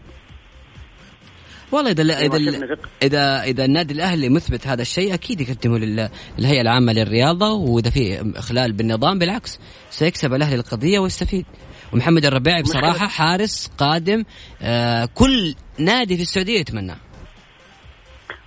[1.72, 7.52] والله إذا إذا اذا إذا النادي الأهلي مثبت هذا الشيء أكيد يقدمه للهيئة العامة للرياضة
[7.52, 11.46] وإذا في إخلال بالنظام بالعكس سيكسب الأهلي القضية ويستفيد.
[11.92, 14.24] ومحمد الربيعي بصراحة حارس قادم
[14.62, 16.96] آه كل نادي في السعودية يتمناه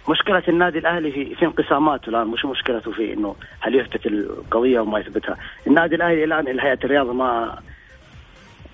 [0.10, 4.86] مشكلة النادي الأهلي في في انقساماته الآن مش مشكلته في إنه هل يثبت القضية أو
[4.86, 7.60] ما يثبتها، النادي الأهلي الآن هيئة الرياضة ما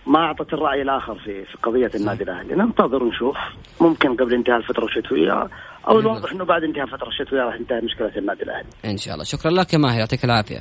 [0.08, 2.56] ما أعطت الرأي الآخر في في قضية النادي الأهلي.
[2.56, 3.38] ننتظر ونشوف
[3.82, 5.48] ممكن قبل انتهاء الفترة الشتويه
[5.88, 8.68] أو الواضح إنه بعد انتهاء الفترة الشتويه راح تنتهي مشكلة النادي الأهلي.
[8.86, 9.24] إن شاء الله.
[9.24, 10.00] شكرا لك يا ماهر.
[10.00, 10.60] يعطيك العافية.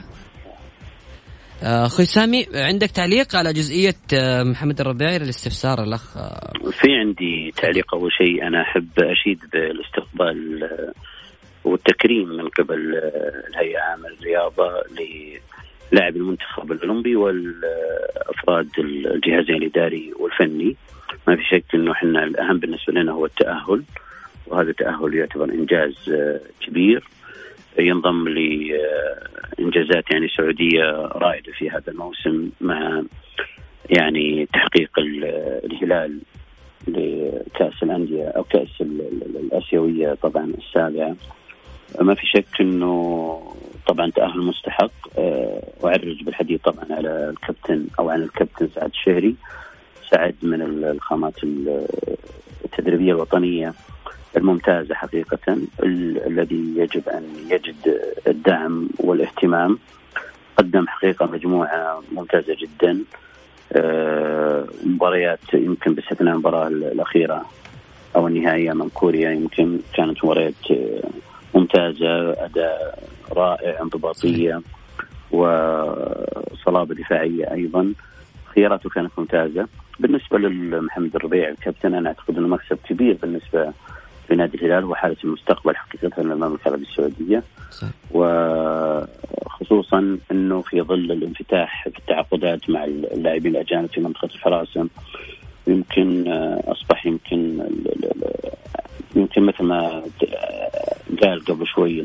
[1.62, 7.52] آه، أخوي سامي عندك تعليق على جزئية آه، محمد الربيعي للاستفسار الأخ؟ آه، في عندي
[7.56, 8.46] تعليق أول شيء.
[8.46, 10.68] أنا أحب أشيد بالاستقبال
[11.64, 13.00] والتكريم من قبل
[13.48, 14.82] الهيئة العامه للرياضه
[15.92, 20.76] لاعب المنتخب الأولمبي والأفراد الجهازين الإداري والفني.
[21.28, 23.82] ما في شك إنه إحنا الأهم بالنسبة لنا هو التأهل
[24.46, 25.94] وهذا التأهل يعتبر إنجاز
[26.60, 27.04] كبير.
[27.78, 33.02] ينضم لانجازات يعني سعودية رائدة في هذا الموسم مع
[33.90, 34.90] يعني تحقيق
[35.64, 36.18] الهلال
[36.88, 41.16] لكأس الأندية أو كأس الآسيوية طبعا السابعة.
[42.00, 43.42] ما في شك إنه
[43.86, 44.90] طبعا تاهل مستحق.
[45.80, 49.34] وأعرج بالحديث طبعا على الكابتن أو عن الكابتن سعد الشهري
[50.10, 51.34] سعد من الخامات
[52.64, 53.74] التدريبية الوطنية
[54.36, 55.58] الممتازة حقيقة
[56.26, 59.78] الذي يجب أن يجد الدعم والاهتمام.
[60.56, 63.04] قدم حقيقة مجموعة ممتازة جدا.
[63.72, 67.46] آه، مباريات يمكن باستثناء المباراة الأخيرة
[68.16, 70.54] أو النهائية من كوريا يمكن كانت مباريات
[71.56, 74.60] ممتازة أداء رائع انضباطية
[75.30, 77.92] وصلابة دفاعية أيضا.
[78.54, 79.68] خياراته كانت ممتازة.
[80.00, 83.72] بالنسبة لمحمد الربيع الكابتن أنا أعتقد إنه مكسب كبير بالنسبة
[84.30, 87.42] لنادي الهلال وحارس المستقبل حقيقة للمملكه العربيه السعودية.
[88.10, 94.88] وخصوصا إنه في ظل الانفتاح في التعاقدات مع اللاعبين الأجانب في منطقة الحراسه
[95.66, 96.28] يمكن
[96.64, 97.68] أصبح يمكن
[99.16, 100.02] يمكن مثل ما
[101.22, 102.04] قال قبل شوي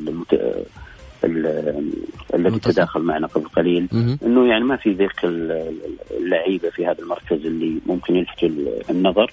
[2.33, 3.87] الذي تداخل معنا قبل قليل
[4.23, 8.49] إنه يعني ما في ذيك اللعيبة في هذا المركز اللي ممكن يلفتوا
[8.89, 9.31] النظر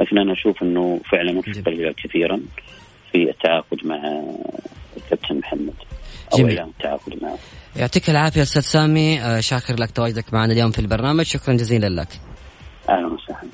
[0.00, 2.40] لكن أنا أشوف إنه فعلا وفق الهلال كثيرا
[3.12, 4.22] في التعاقد مع
[4.96, 5.74] الكابتن محمد
[6.32, 6.58] أو جميل.
[6.58, 7.38] إعلان التعاقد معه.
[7.76, 9.20] يعطيك العافية أستاذ سامي.
[9.20, 11.24] آه، شاكر لك تواجدك معنا اليوم في البرنامج.
[11.24, 12.08] شكرا جزيلا لك.
[12.88, 13.48] أهلا وسهلا.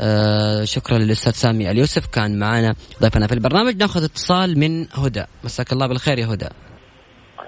[0.00, 3.76] آه شكرا للأستاذ سامي اليوسف كان معنا ضيفنا في البرنامج.
[3.76, 5.24] ناخذ اتصال من هدى.
[5.44, 6.48] مساك الله بالخير يا هدى.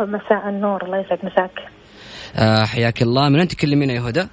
[0.00, 0.84] مساء النور.
[0.84, 1.50] الله يسعد مساك.
[2.36, 3.28] آه حياك الله.
[3.28, 4.26] من انت تكلمينا يا هدى؟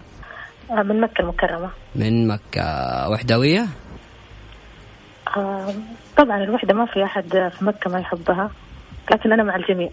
[0.72, 1.70] آه من مكة المكرمة.
[1.96, 3.10] من مكة.
[3.10, 3.68] وحدوية؟
[5.38, 5.74] آه
[6.18, 8.52] طبعا الوحدة ما في أحد في مكة ما يحبها
[9.12, 9.90] لكن أنا مع الجميع.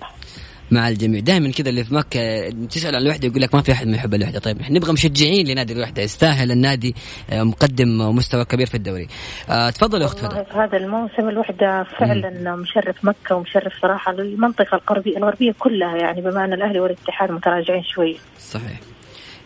[0.73, 1.21] مع الجميع.
[1.21, 4.15] دائما كذا اللي في مكة تسأل عن الوحدة يقول لك ما في أحد ما يحب
[4.15, 4.39] الوحدة.
[4.39, 6.03] طيب إحنا نبغى مشجعين لنادي الوحدة.
[6.03, 6.95] يستاهل النادي
[7.31, 9.09] آه، مقدم مستوى كبير في الدوري.
[9.51, 15.53] أه تفضل أخت في هذا الموسم الوحدة فعلا مشرف مكة ومشرف صراحة للمنطقة الغربية الغربية
[15.59, 18.17] كلها يعني بما ان الأهلي والاتحاد متراجعين شوي.
[18.39, 18.81] صحيح.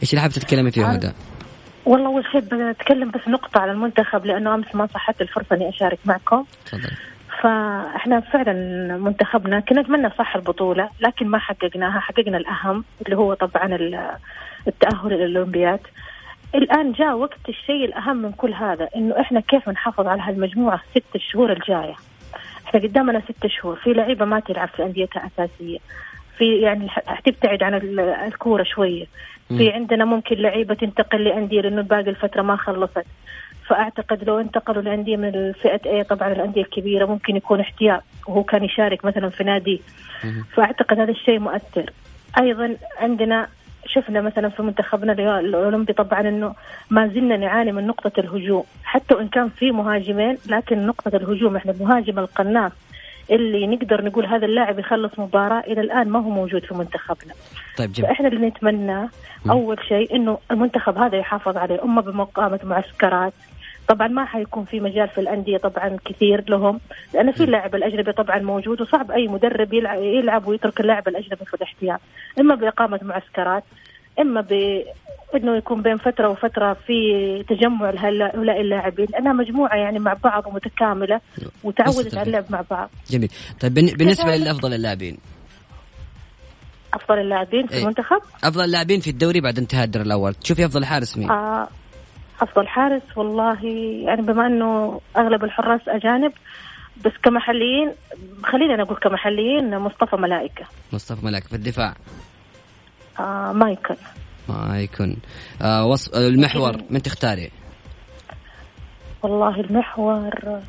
[0.02, 1.12] إيش اللي حابه تتكلمي فيه هدى؟
[1.86, 5.98] والله أول شيء بتكلم بس نقطة على المنتخب لأنه أمس ما صحت الفرصة إني أشارك
[6.04, 6.44] معكم.
[6.66, 6.90] تفضل.
[7.42, 8.52] فاحنا فعلا
[8.96, 13.76] منتخبنا كنا نتمنى صح البطولة لكن ما حققناها حققنا الأهم اللي هو طبعا
[14.68, 15.80] التأهل للاولمبياد
[16.54, 21.14] الآن جاء وقت الشيء الأهم من كل هذا إنه إحنا كيف نحافظ على هالمجموعة ست
[21.14, 21.94] الشهور الجاية؟
[22.66, 25.78] إحنا قدامنا ست شهور في لعيبة ما تلعب في انديتها أساسية
[26.38, 27.74] في يعني حتبتعد عن
[28.26, 29.06] الكورة شوية
[29.48, 33.06] في عندنا ممكن لعيبة تنتقل لأندية لأنه باقي الفترة ما خلصت.
[33.68, 38.64] فأعتقد لو انتقلوا الانديه من الفئة اي طبعا الأندية الكبيرة ممكن يكون احتياط وهو كان
[38.64, 39.82] يشارك مثلا في نادي.
[40.54, 41.90] فأعتقد هذا الشيء مؤثر.
[42.40, 43.48] أيضا عندنا
[43.86, 46.54] شفنا مثلا في منتخبنا الأولمبي طبعا إنه
[46.90, 48.64] ما زلنا نعاني من نقطة الهجوم.
[48.84, 52.72] حتى وإن كان في مهاجمين لكن نقطة الهجوم إحنا المهاجم القناص
[53.30, 57.34] اللي نقدر نقول هذا اللاعب يخلص مباراة إلى الآن ما هو موجود في منتخبنا.
[57.78, 58.08] طيب جميل.
[58.08, 59.08] فإحنا اللي نتمناه
[59.50, 63.32] أول شيء إنه المنتخب هذا يحافظ عليه أما بمقامة معسكرات
[63.88, 66.80] طبعا ما حيكون في مجال في الأندية طبعا كثير لهم
[67.14, 71.54] لأن في اللاعب الأجنبي طبعا موجود وصعب أي مدرب يلعب, يلعب ويترك اللاعب الأجنبي في
[71.54, 72.00] الاحتياط
[72.40, 73.64] إما بإقامة معسكرات
[74.20, 74.82] إما ب
[75.34, 81.20] إنه يكون بين فترة وفترة في تجمع لهؤلاء اللاعبين لأنها مجموعة يعني مع بعض ومتكاملة
[81.64, 82.90] وتعودت على اللعب مع بعض.
[83.10, 83.28] جميل،
[83.60, 85.18] طيب بالنسبة لأفضل اللاعبين
[86.94, 87.82] أفضل اللاعبين في إيه.
[87.82, 91.68] المنتخب؟ أفضل اللاعبين في الدوري بعد انتهاء الدور الأول، تشوفي افضل حارس مين؟ آه
[92.40, 93.66] افضل حارس والله
[94.04, 96.32] يعني بما إنه أغلب الحراس أجانب
[97.04, 97.92] بس كمحليين
[98.42, 100.64] خلينا نقول كمحليين مصطفى ملائكة.
[100.92, 101.94] مصطفى ملائكة في الدفاع.
[103.20, 103.96] آه مايكل
[104.48, 105.16] مايكل
[105.62, 107.50] آه وصف المحور من تختاري؟
[109.22, 110.60] والله المحور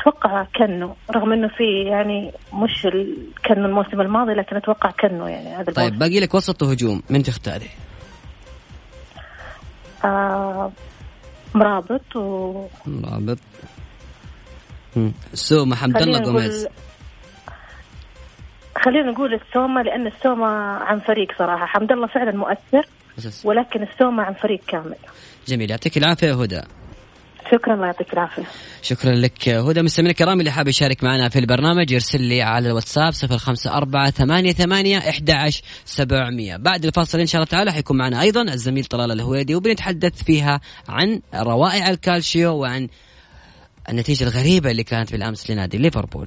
[0.00, 2.86] أتوقع كنو رغم إنه في يعني مش
[3.46, 7.64] كنو الموسم الماضي لكن أتوقع كنو يعني هذا طيب باقي لك وسط وهجوم من تختاري؟
[7.66, 7.91] آه
[11.54, 13.38] مرابط و مرابط.
[15.34, 16.68] سوما حمد الله قوميز
[18.84, 20.46] خلينا نقول السومة لأن السومة
[20.88, 21.66] عن فريق صراحة.
[21.66, 22.86] حمد الله فعلا مؤثر
[23.44, 24.96] ولكن السومة عن فريق كامل.
[25.46, 25.70] جميل.
[25.70, 26.60] يعطيك العافية هدى.
[27.52, 28.42] شكرا الله يعطيك العافية.
[28.82, 29.82] شكرا لك هدى.
[29.82, 34.10] مستمعينا الكرام اللي حاب يشارك معنا في البرنامج يرسل لي على الواتساب صفر خمسة أربعة
[34.10, 35.50] ثمانية ثمانية إحدى
[35.84, 36.56] سبع مية.
[36.56, 41.20] بعد الفاصل إن شاء الله تعالى حيكون معنا أيضا الزميل طلال الهويدي وبنتحدث فيها عن
[41.34, 42.88] روائع الكالشيو وعن
[43.88, 46.26] النتيجة الغريبة اللي كانت بالأمس لنادي ليفربول.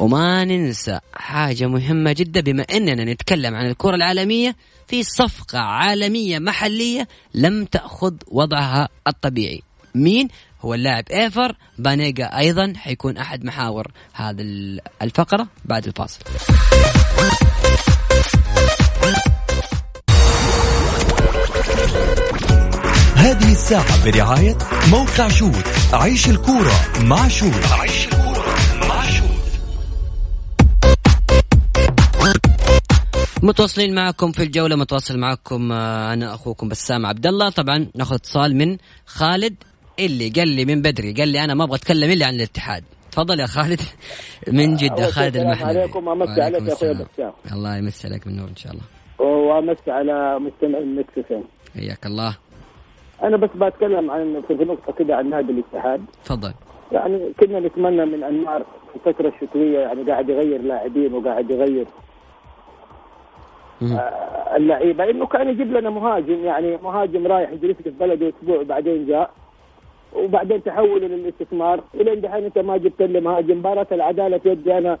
[0.00, 4.56] وما ننسى حاجة مهمة جدا بما أننا نتكلم عن الكرة العالمية
[4.88, 9.62] في صفقة عالمية محلية لم تأخذ وضعها الطبيعي.
[9.94, 10.28] مين؟
[10.60, 14.40] هو اللاعب إيفر بانيجا أيضا حيكون أحد محاور هذه
[15.02, 16.20] الفقرة بعد الفاصل.
[23.16, 24.58] هذه الساعة برعاية
[24.90, 28.44] موقع شوت عيش الكورة مع شوت عيش الكورة
[28.88, 29.32] مع شوت
[33.44, 37.50] متواصلين معكم في الجولة متواصل معكم آه، أنا أخوكم بسام عبد الله.
[37.50, 38.76] طبعا ناخذ اتصال من
[39.06, 39.54] خالد
[39.98, 42.84] اللي قال لي من بدري قال لي أنا ما أبغى أتكلم إلا عن الاتحاد.
[43.12, 43.80] تفضل يا خالد.
[44.58, 47.32] من جدة خالد المحلي عليكم امسي عليك يا أخوي بسام.
[47.52, 48.84] الله يمسي عليك من نور إن شاء الله.
[49.18, 52.36] وامسي على مستمعين مكسفين حياك الله.
[53.22, 56.00] أنا بس بتكلم عن في نقطة كده عن نادي الاتحاد.
[56.24, 56.52] تفضل.
[56.92, 61.86] يعني كنا نتمنى من أنمار في الفترة الشتويه يعني قاعد يغير لاعبين وقاعد يغير
[64.56, 69.30] اللعيبة إنه كان يجيب لنا مهاجم يعني مهاجم رايح يجلس في بلده أسبوع وبعدين جاء
[70.16, 71.80] وبعدين تحوله للاستثمار.
[71.94, 73.58] إلى دحين أنت ما جبت لي مهاجم.
[73.58, 74.98] مباراة العدالة يدي أنا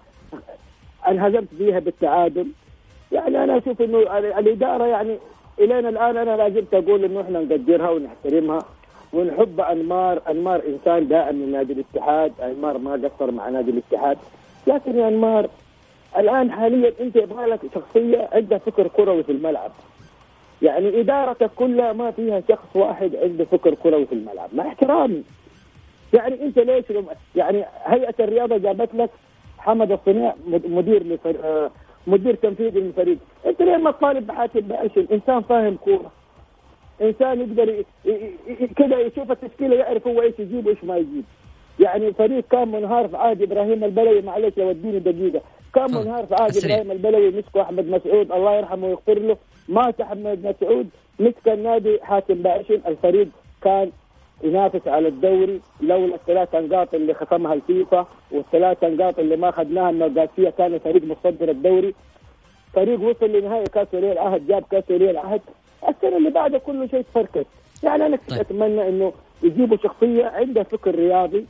[1.08, 2.46] أنهزمت فيها بالتعادل.
[3.12, 3.98] يعني أنا أشوف إنه
[4.38, 5.18] الإدارة يعني
[5.60, 8.58] إلين الآن أنا لازلت أقول إنه إحنا نقدرها ونحترمها.
[9.12, 12.32] ونحب أنمار أنمار إنسان دائم من نادي الاتحاد.
[12.42, 14.18] أنمار ما قصر مع نادي الاتحاد.
[14.66, 15.48] لكن يا أنمار
[16.18, 19.70] الآن حاليا أنت يبغى لك شخصية عندها فكر كروي في الملعب.
[20.62, 24.48] يعني إدارتك كلها ما فيها شخص واحد عنده فكر كروي في الملعب.
[24.52, 25.22] مع احترامي.
[26.14, 26.84] يعني أنت ليش
[27.36, 29.10] يعني هيئة الرياضة جابت لك
[29.58, 31.36] حمد الصنيع مدير لفر...
[31.44, 31.70] آه،
[32.06, 33.18] مدير تنفيذي للفريق.
[33.46, 36.12] أنت ليه ما تطالب بحاتم باشن إنسان فاهم كورة.
[37.02, 37.84] إنسان يقدر
[38.76, 41.24] كذا يشوف التشكيلة يعرف هو إيش يجيب وإيش ما يجيب.
[41.80, 45.40] يعني الفريق كان منهار في عهد إبراهيم البلوي معلش لو اديني دقيقة.
[45.74, 49.36] كان منهار في عهد إبراهيم البلوي مسكه أحمد مسعود الله يرحمه ويغفر له.
[49.68, 50.88] مات أحمد مسعود
[51.20, 53.28] مسك النادي حاتم باشن الفريق
[53.62, 53.90] كان
[54.42, 55.60] ينافس على الدوري.
[55.80, 61.02] لولا الثلاث نقاط اللي خصمها الفيفا والثلاث نقاط اللي ما أخذناها من القادسيه كان فريق
[61.04, 61.94] متصدر الدوري.
[62.74, 65.40] فريق وصل لنهائي كأس ولي العهد جاب كأس ولي العهد
[65.88, 67.46] السنة اللي بعدها كل شيء تفركش
[67.82, 68.40] يعني أنا طيب.
[68.40, 71.46] أتمنى إنه يجيبوا شخصية عندها فكر رياضي.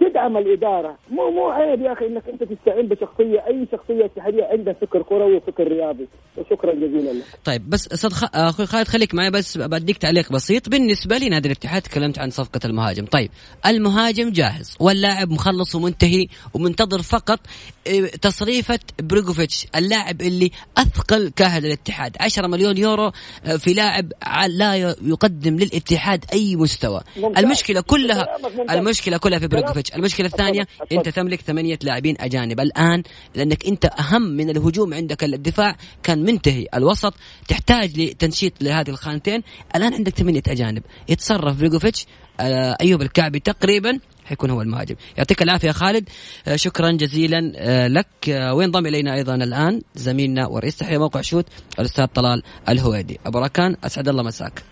[0.00, 0.98] تدعم الإدارة.
[1.10, 5.36] مو مو عيب يا أخي إنك أنت تستعين بشخصية أي شخصية اتحاديه عندها فكر كروي
[5.36, 6.08] وفكر رياضي.
[6.36, 7.24] وشكرا جزيلا لك.
[7.44, 10.68] طيب بس أستاذ أخوي خالد خليك معي بس بديك تعليق بسيط.
[10.68, 13.04] بالنسبة لي نادي الاتحاد تكلمت عن صفقة المهاجم.
[13.06, 13.30] طيب
[13.66, 17.40] المهاجم جاهز واللاعب مخلص ومنتهي ومنتظر فقط
[17.86, 23.12] إيه، تصريفة بروجوفيتش اللاعب اللي أثقل كاهل الاتحاد 10 مليون يورو
[23.44, 24.12] آه، في لاعب
[24.46, 27.00] لا يقدم للاتحاد أي مستوى.
[27.16, 28.26] المشكلة كلها
[28.70, 32.60] المشكلة كلها في بروجوفيتش تحتاج المشكلة الثانية أنت تملك ثمانية لاعبين أجانب.
[32.60, 33.02] الآن
[33.34, 37.14] لأنك أنت أهم من الهجوم عندك الدفاع كان منتهي الوسط
[37.48, 39.42] تحتاج لتنشيط لهذه الخانتين.
[39.76, 40.82] الآن عندك ثمانية أجانب.
[41.08, 42.06] يتصرف بيجوفيتش
[42.40, 44.94] آه أيوب الكعبي تقريبا حيكون هو المهاجم.
[45.18, 46.08] يعطيك العافية خالد.
[46.46, 48.06] آه شكرا جزيلا آه لك.
[48.28, 51.46] وينضم إلينا أيضا الآن؟ زميلنا ورئيس تحرير موقع شوت
[51.78, 53.18] الأستاذ طلال الهويدي.
[53.26, 54.62] أبو ركان أسعد الله مساك.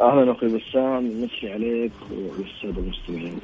[0.00, 3.38] أهلا أخوي بسام مسي عليك والساده المستمعين.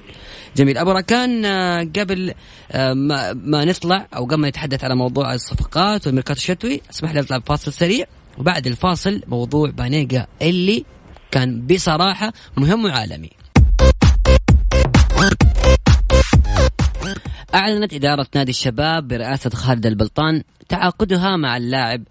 [0.57, 0.79] جميل.
[0.79, 2.35] أبو ركان آه، قبل
[2.73, 7.21] آه، ما, ما نطلع أو قبل ما نتحدث على موضوع الصفقات والميركاتو الشتوي أسمح لي
[7.21, 8.07] أطلع بفاصل سريع.
[8.39, 10.85] وبعد الفاصل موضوع بانيجا اللي
[11.31, 13.31] كان بصراحة مهم وعالمي.
[17.55, 22.03] أعلنت إدارة نادي الشباب برئاسة خالد البلطان تعاقدها مع اللاعب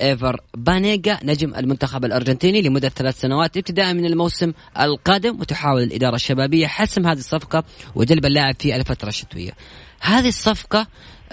[0.00, 6.66] ايفر بانيجا نجم المنتخب الأرجنتيني لمدة ثلاث سنوات ابتداء من الموسم القادم وتحاول الإدارة الشبابية
[6.66, 7.64] حسم هذه الصفقة
[7.94, 9.52] وجلب اللاعب في الفترة الشتوية.
[10.00, 10.86] هذه الصفقة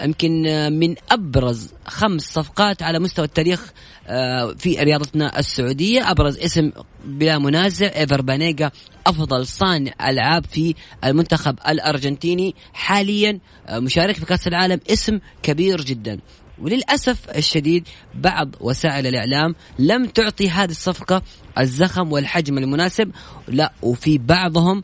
[0.03, 0.43] يمكن
[0.79, 3.73] من أبرز خمس صفقات على مستوى التاريخ
[4.07, 6.11] آه، في رياضتنا السعودية.
[6.11, 6.71] أبرز اسم
[7.05, 8.71] بلا منازع إيفر بانيجا
[9.07, 16.19] أفضل صانع ألعاب في المنتخب الأرجنتيني حاليا آه، مشارك في كأس العالم اسم كبير جدا.
[16.61, 21.21] وللأسف الشديد بعض وسائل الإعلام لم تعطي هذه الصفقة
[21.59, 23.11] الزخم والحجم المناسب.
[23.47, 24.83] لا وفي بعضهم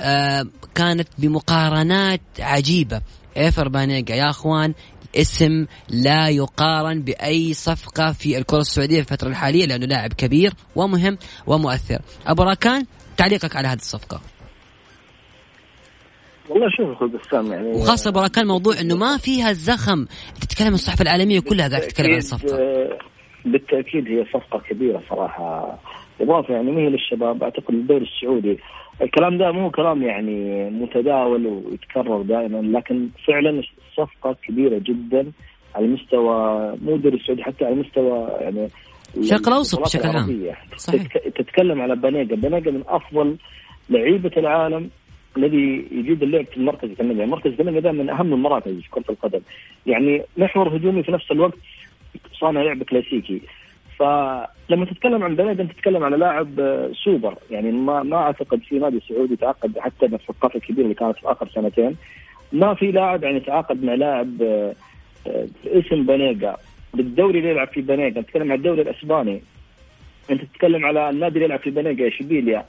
[0.00, 3.00] آه كانت بمقارنات عجيبة.
[3.36, 4.74] إيفر بانيجا يا أخوان
[5.16, 11.18] اسم لا يقارن بأي صفقة في الكرة السعودية في الفترة الحالية لأنه لاعب كبير ومهم
[11.46, 12.02] ومؤثر.
[12.26, 14.20] أبو راكان تعليقك على هذه الصفقة.
[16.48, 20.06] والله شوف أخوي بسام يعني وخاصة براكان موضوع إنه ما فيها الزخم
[20.40, 22.98] تتكلم عن الصحف العالمية كلها قاعدة تتكلم عن الصفقه آه،
[23.44, 25.78] بالتأكيد هي صفقة كبيرة صراحة.
[26.20, 28.58] إضافة يعني ما هي للشباب أعتقد الدوري السعودي.
[29.02, 33.62] الكلام ده مو كلام يعني متداول ويتكرر دائما لكن فعلا
[33.96, 35.32] صفقة كبيرة جدا
[35.74, 36.36] على مستوى
[36.82, 38.68] مو الدوري السعودي حتى على مستوى يعني
[39.16, 40.50] الشرق الأوسط بشكل عام.
[40.76, 41.02] صحيح.
[41.38, 43.36] تتكلم على بنيجا بنيجا من أفضل
[43.90, 44.90] لعيبة العالم
[45.36, 49.40] الذي يجيد اللعب في المركز الثمانية، المركز الثمانية ده من أهم المراكز في كرة القدم،
[49.86, 51.54] يعني محور هجومي في نفس الوقت
[52.32, 53.42] صانع لعب كلاسيكي،
[53.98, 57.34] فلما تتكلم عن بلد أنت تتكلم على لاعب آه، سوبر.
[57.50, 61.48] يعني ما ما أعتقد في نادي سعودي تعاقد حتى الصفقات الكبيرة اللي كانت في آخر
[61.54, 61.96] سنتين.
[62.52, 64.74] ما في لاعب يعني تعاقد مع لاعب آه،
[65.26, 66.56] آه، اسم بنيجا
[66.94, 69.42] بالدوري اللي يلعب في بنيجا تتكلم عن الدوري الأسباني.
[70.30, 72.64] أنت تتكلم على النادي اللي يلعب في بنيجا إشبيليا.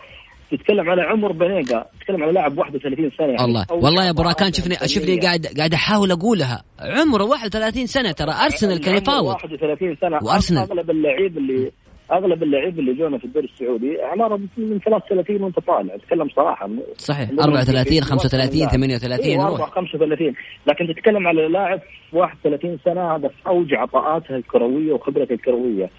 [0.58, 3.44] تتكلم على عمر بنيجا تتكلم على لاعب 31 سنة يعني.
[3.46, 6.64] الله والله يا براكان شفني شفني قاعد قاعد أحاول أقولها.
[6.80, 9.28] عمره 31 سنة ترى أرسنال كان يفاوض.
[9.28, 10.20] 31 سنة.
[10.24, 10.62] وأرسنال.
[10.72, 11.72] أغلب اللعيب اللي
[12.12, 15.96] أغلب اللعيب اللي جونا في الدوري السعودي أعمارهم من 33 وأنت طالع.
[15.96, 16.70] أتكلم صراحة.
[16.98, 17.30] صحيح.
[17.40, 19.70] 34 35 38 روح.
[19.70, 20.34] 35
[20.68, 21.80] لكن تتكلم على لاعب
[22.14, 25.90] 31 سنة هذا في أوج عطاءاته الكروية وخبرته الكروية.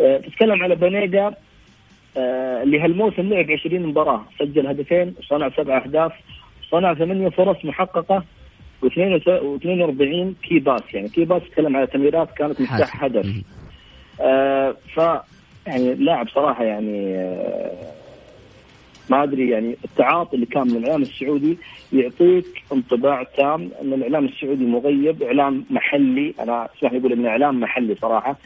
[0.00, 1.34] أه، تتكلم على بنيجا
[2.16, 4.24] آه، اللي هالموسم لعب 20 مباراة.
[4.38, 6.12] سجل هدفين وصنع سبع أهداف
[6.70, 8.24] صنع ثمانية فرص محققة
[8.82, 13.26] و42 key pass يعني key pass تكلم على تمريرات كانت مفتاح هدف
[14.20, 15.00] آه ف
[15.66, 17.92] يعني لاعب صراحة يعني آه
[19.10, 21.58] ما أدري يعني التعاطي اللي كان من الإعلام السعودي
[21.92, 27.60] يعطيك انطباع تام إن الإعلام السعودي مغيب إعلام محلي أنا أسمح لي أقول انه إعلام
[27.60, 28.36] محلي صراحة.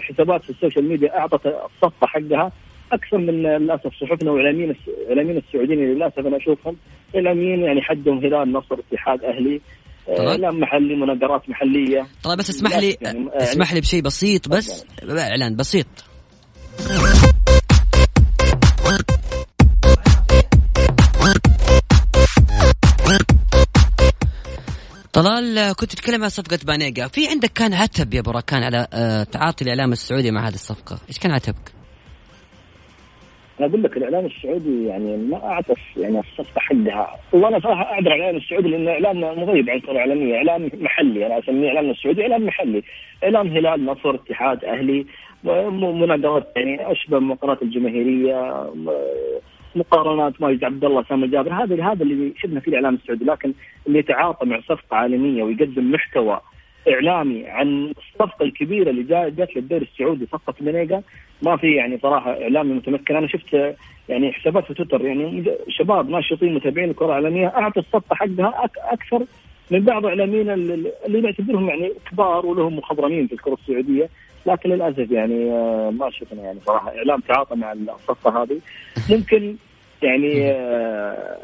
[0.00, 2.52] حسابات في ال social media أعطت الصفقة حقها.
[2.92, 6.76] أكثر من للأسف صحفنا واعلاميين الإعلاميين السعوديين للأسف أنا أشوفهم
[7.14, 9.60] اعلاميين يعني حدهم هلال نصر اتحاد أهلي
[10.08, 12.06] آه، إعلام محلي مناقرات محلية.
[12.24, 15.86] طيب بس اسمح لي يعني اسمح لي بشيء بسيط بس إعلان بسيط.
[25.20, 27.08] طلال كنت تتكلم عن صفقة بانيجا.
[27.08, 30.98] في عندك كان عتب يا براكان على آه، تعاطي الإعلام السعودي مع هذه الصفقة.
[31.08, 31.72] إيش كان عتبك؟
[33.60, 37.16] أنا أقول لك الإعلام السعودي يعني ما اعطف يعني الصفقة حقها.
[37.32, 40.36] وأنا صراحة اعذر الإعلام السعودي لأن اعلامنا مغيب عن الكره الإعلامية.
[40.36, 42.82] إعلام محلي أنا أسميه اعلامنا السعودي إعلام محلي.
[43.24, 45.06] إعلام هلال نصر اتحاد أهلي
[45.44, 48.70] مناقرات يعني أشبه المقارنات الجماهيرية
[49.76, 51.52] مقارنات ماجد عبد الله سامي جابر.
[51.52, 53.24] هذا هذا اللي شفنا فيه الإعلام السعودي.
[53.24, 53.52] لكن
[53.86, 56.40] اللي يتعاطى مع صفقة عالمية ويقدم محتوى
[56.88, 61.02] إعلامي عن الصفقة الكبيرة اللي جات للدوري السعودي صفقه بنيجا
[61.42, 63.16] ما في يعني صراحة اعلامي متمكن.
[63.16, 63.76] أنا شفت
[64.08, 69.24] يعني حسابات في تويتر يعني شباب ناشطين متابعين الكرة العالمية أعطوا الصفقة حقها أكثر
[69.70, 74.08] من بعض الاعلاميين اللي نعتبرهم يعني كبار ولهم مخضرمين في الكرة السعودية.
[74.46, 78.60] لكن للأسف يعني آه، ما شفنا يعني صراحة إعلام تعاطى مع الصفقه هذه.
[79.10, 79.56] ممكن
[80.02, 81.38] يعني آه،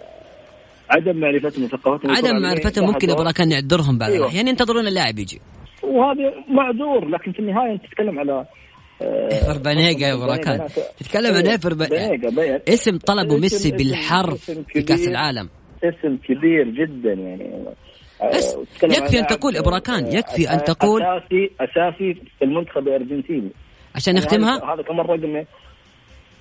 [0.90, 4.36] عدم معرفتهم وثقافتهم عدم معرفتهم ممكن أبغى كان نعذرهم بعض أيوة.
[4.36, 5.40] يعني ينتظرون اللاعب يجي.
[5.82, 8.46] وهذا معذور لكن في النهاية أنت تتكلم على
[9.02, 10.66] إيفر بانيجا يا براكان
[10.98, 12.62] تتكلم عن إيفر بانيجا.
[12.68, 15.48] اسم طلبه ميسي بالحرف في كأس العالم.
[15.84, 17.64] اسم كبير جدا يعني.
[18.34, 23.50] بس آه، يكفي أن تقول إبراكان يكفي أن تقول اساسي أساسي في المنتخب الأرجنتيني.
[23.94, 25.44] عشان نختمها؟ هذا كمان رقم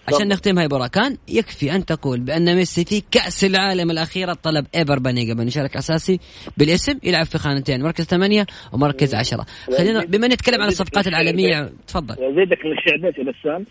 [0.08, 5.00] عشان نختمها يا براكان يكفي أن تقول بأن ميسي في كأس العالم الاخيره طلب إيفر
[5.00, 6.20] بانيجا إنه يشارك أساسي
[6.58, 9.46] بالاسم يلعب في خانتين مركز ثمانية ومركز عشرة.
[9.78, 12.16] خلينا بما نتكلم عن الصفقات العالمية تفضل.
[12.16, 13.66] زيدك من يا بسام.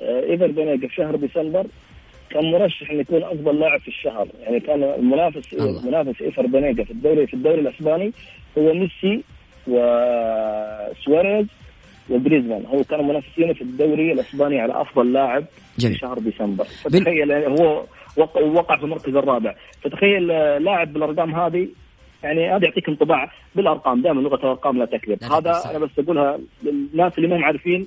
[0.00, 1.66] آه، إيفر بانيجا في شهر ديسمبر
[2.30, 4.28] كان مرشح إنه يكون أفضل لاعب في الشهر.
[4.40, 5.86] يعني كان المنافس الله.
[5.86, 8.12] منافس إيفر بنيجا في الدوري في الدوري الأسباني
[8.58, 9.24] هو ميسي
[9.66, 11.46] وسواريز
[12.10, 12.66] وجريزمان.
[12.66, 15.44] هو كانوا منافسين في الدوري الأسباني على أفضل لاعب
[15.78, 15.94] جميل.
[15.94, 16.64] في شهر ديسمبر.
[16.64, 17.84] فتخيل هو
[18.16, 19.54] وقع, وقع في المركز الرابع.
[19.82, 20.26] فتخيل
[20.62, 21.68] لاعب بالأرقام هذه
[22.22, 24.02] يعني هذا يعطيك انطباع بالأرقام.
[24.02, 25.24] دائما لغة الأرقام لا تكذب.
[25.24, 27.86] هذا أنا بس أقولها للناس اللي ما هم عارفين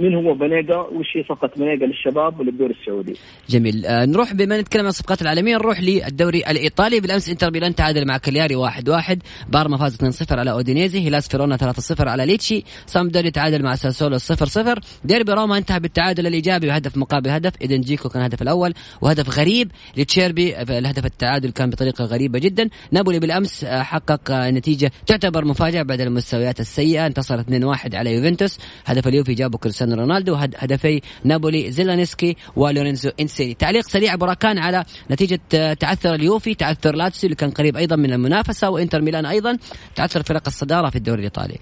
[0.00, 3.16] مين هو بنيجا؟ وش هي صفقة بنيجا للشباب وللدوري السعودي.
[3.48, 3.86] جميل.
[3.86, 7.00] آه نروح بما نتكلم عن الصفقات العالمية نروح للدوري الإيطالي.
[7.00, 9.22] بالأمس إنتر ميلان تعادل مع كالياري 1-1 واحد واحد.
[9.48, 12.64] بارما فاز 2-0 على أودينيزي هيلاس فيرونا 3-0 على ليتشي.
[12.86, 17.52] سامبدوريا تعادل مع ساسولو 0-0 ديربي روما انتهى بالتعادل الإيجابي وهدف مقابل هدف.
[17.62, 20.62] إدين دجيكو كان الهدف الأول وهدف غريب لتشيربي.
[20.62, 22.68] الهدف التعادل كان بطريقة غريبة جدا.
[22.92, 27.06] نابولي بالأمس آه، حقق آه، نتيجة تعتبر مفاجأة بعد المستويات السيئة.
[27.06, 28.58] انتصر 2-1 على يوفنتوس.
[28.84, 35.40] هدف اليوفي جابه كريستيانو رونالدو هدفي نابولي زيلينسكي ولورينزو انسيني تعليق سريع براكان على نتيجة
[35.74, 39.58] تعثر اليوفي تعثر لاتسيو اللي كان قريب أيضا من المنافسة وإنتر ميلان أيضا.
[39.96, 41.58] تعثر فرق الصدارة في الدوري الإيطالي.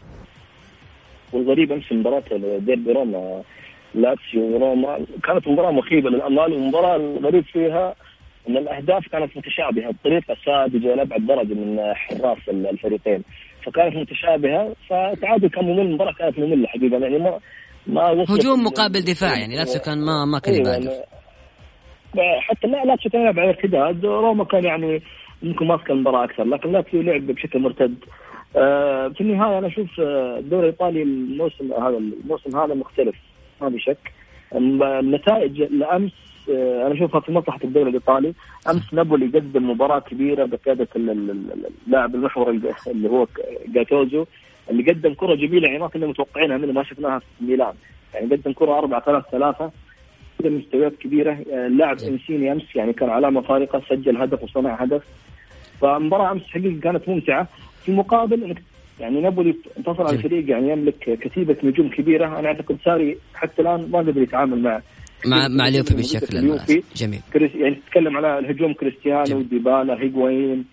[1.32, 2.24] والغريب أمس مباراة
[2.58, 3.42] ديربي روما
[3.94, 5.06] لاتسيو وروما.
[5.24, 7.94] كانت مباراة مخيبة للأمال والمباراة الغريب فيها
[8.48, 9.90] إن الأهداف كانت متشابهة.
[9.92, 13.22] بطريقه ساذجه لابعد درجه من حراس الفريقين.
[13.66, 17.38] فكانت متشابهة فالتعادل كان ممل المباراه كانت مملة حقيقه يعني ما
[17.88, 20.92] ما هجوم مقابل دفاع يعني لاتسيو كان ما ما كان يبالغ.
[22.14, 25.02] يعني حتى لا لاتسيو كان يلعب على ارتداد روما كان يعني
[25.42, 27.94] ممكن ماسك المباراه أكثر لكن لاتسيو لعب بشكل مرتد.
[28.56, 33.14] آه في النهاية أنا أشوف آه، الدوري الإيطالي الموسم هذا الموسم هذا مختلف
[33.60, 34.12] ما في شك.
[34.54, 36.12] النتائج لأمس
[36.50, 38.34] آه، أنا أشوفها في مصلحة الدوري الإيطالي.
[38.70, 42.50] أمس نابولي قدم مباراة كبيرة بقيادة اللاعب المحور
[42.86, 43.26] اللي هو
[43.68, 44.24] جاتوزو.
[44.70, 47.74] اللي قدم كرة جميلة يعني ما كنا متوقعينها منه ما شفناها في ميلان.
[48.14, 49.70] يعني قدم كرة 4 3 3
[50.44, 51.38] مستويات كبيرة.
[51.48, 55.02] اللاعب إنسيني أمس يعني كان علامة فارقة سجل هدف وصنع هدف.
[55.80, 57.48] فمباراة أمس حقيقة كانت ممتعة.
[57.82, 58.54] في المقابل
[59.00, 62.38] يعني نابولي انتصر على فريق يعني يملك كتيبة نجوم كبيرة.
[62.38, 64.80] أنا أعتقد ساري حتى الآن ما قدر يتعامل مع
[65.26, 66.58] مع مع اليوفي بالشكل
[66.96, 67.20] جميل.
[67.34, 70.64] يعني تتكلم على الهجوم كريستيانو ديبالا هيغوين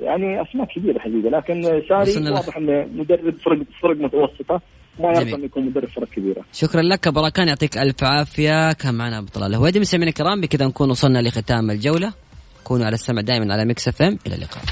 [0.00, 4.60] يعني أسماء كبيرة حقيقة لكن ساري واضح انه مدرب فرق فرق متوسطة
[4.98, 6.44] ما يرضى إنه يكون مدرب فرق كبيرة.
[6.52, 8.72] شكرا لك براكان يعطيك ألف عافية.
[8.72, 9.80] كان معنا أبو طلال الهويدي.
[9.80, 12.12] مستمعينا الكرام بكذا نكون وصلنا لختام الجولة.
[12.64, 14.18] كونوا على السمع دائما على Mix FM.
[14.26, 14.62] إلى اللقاء.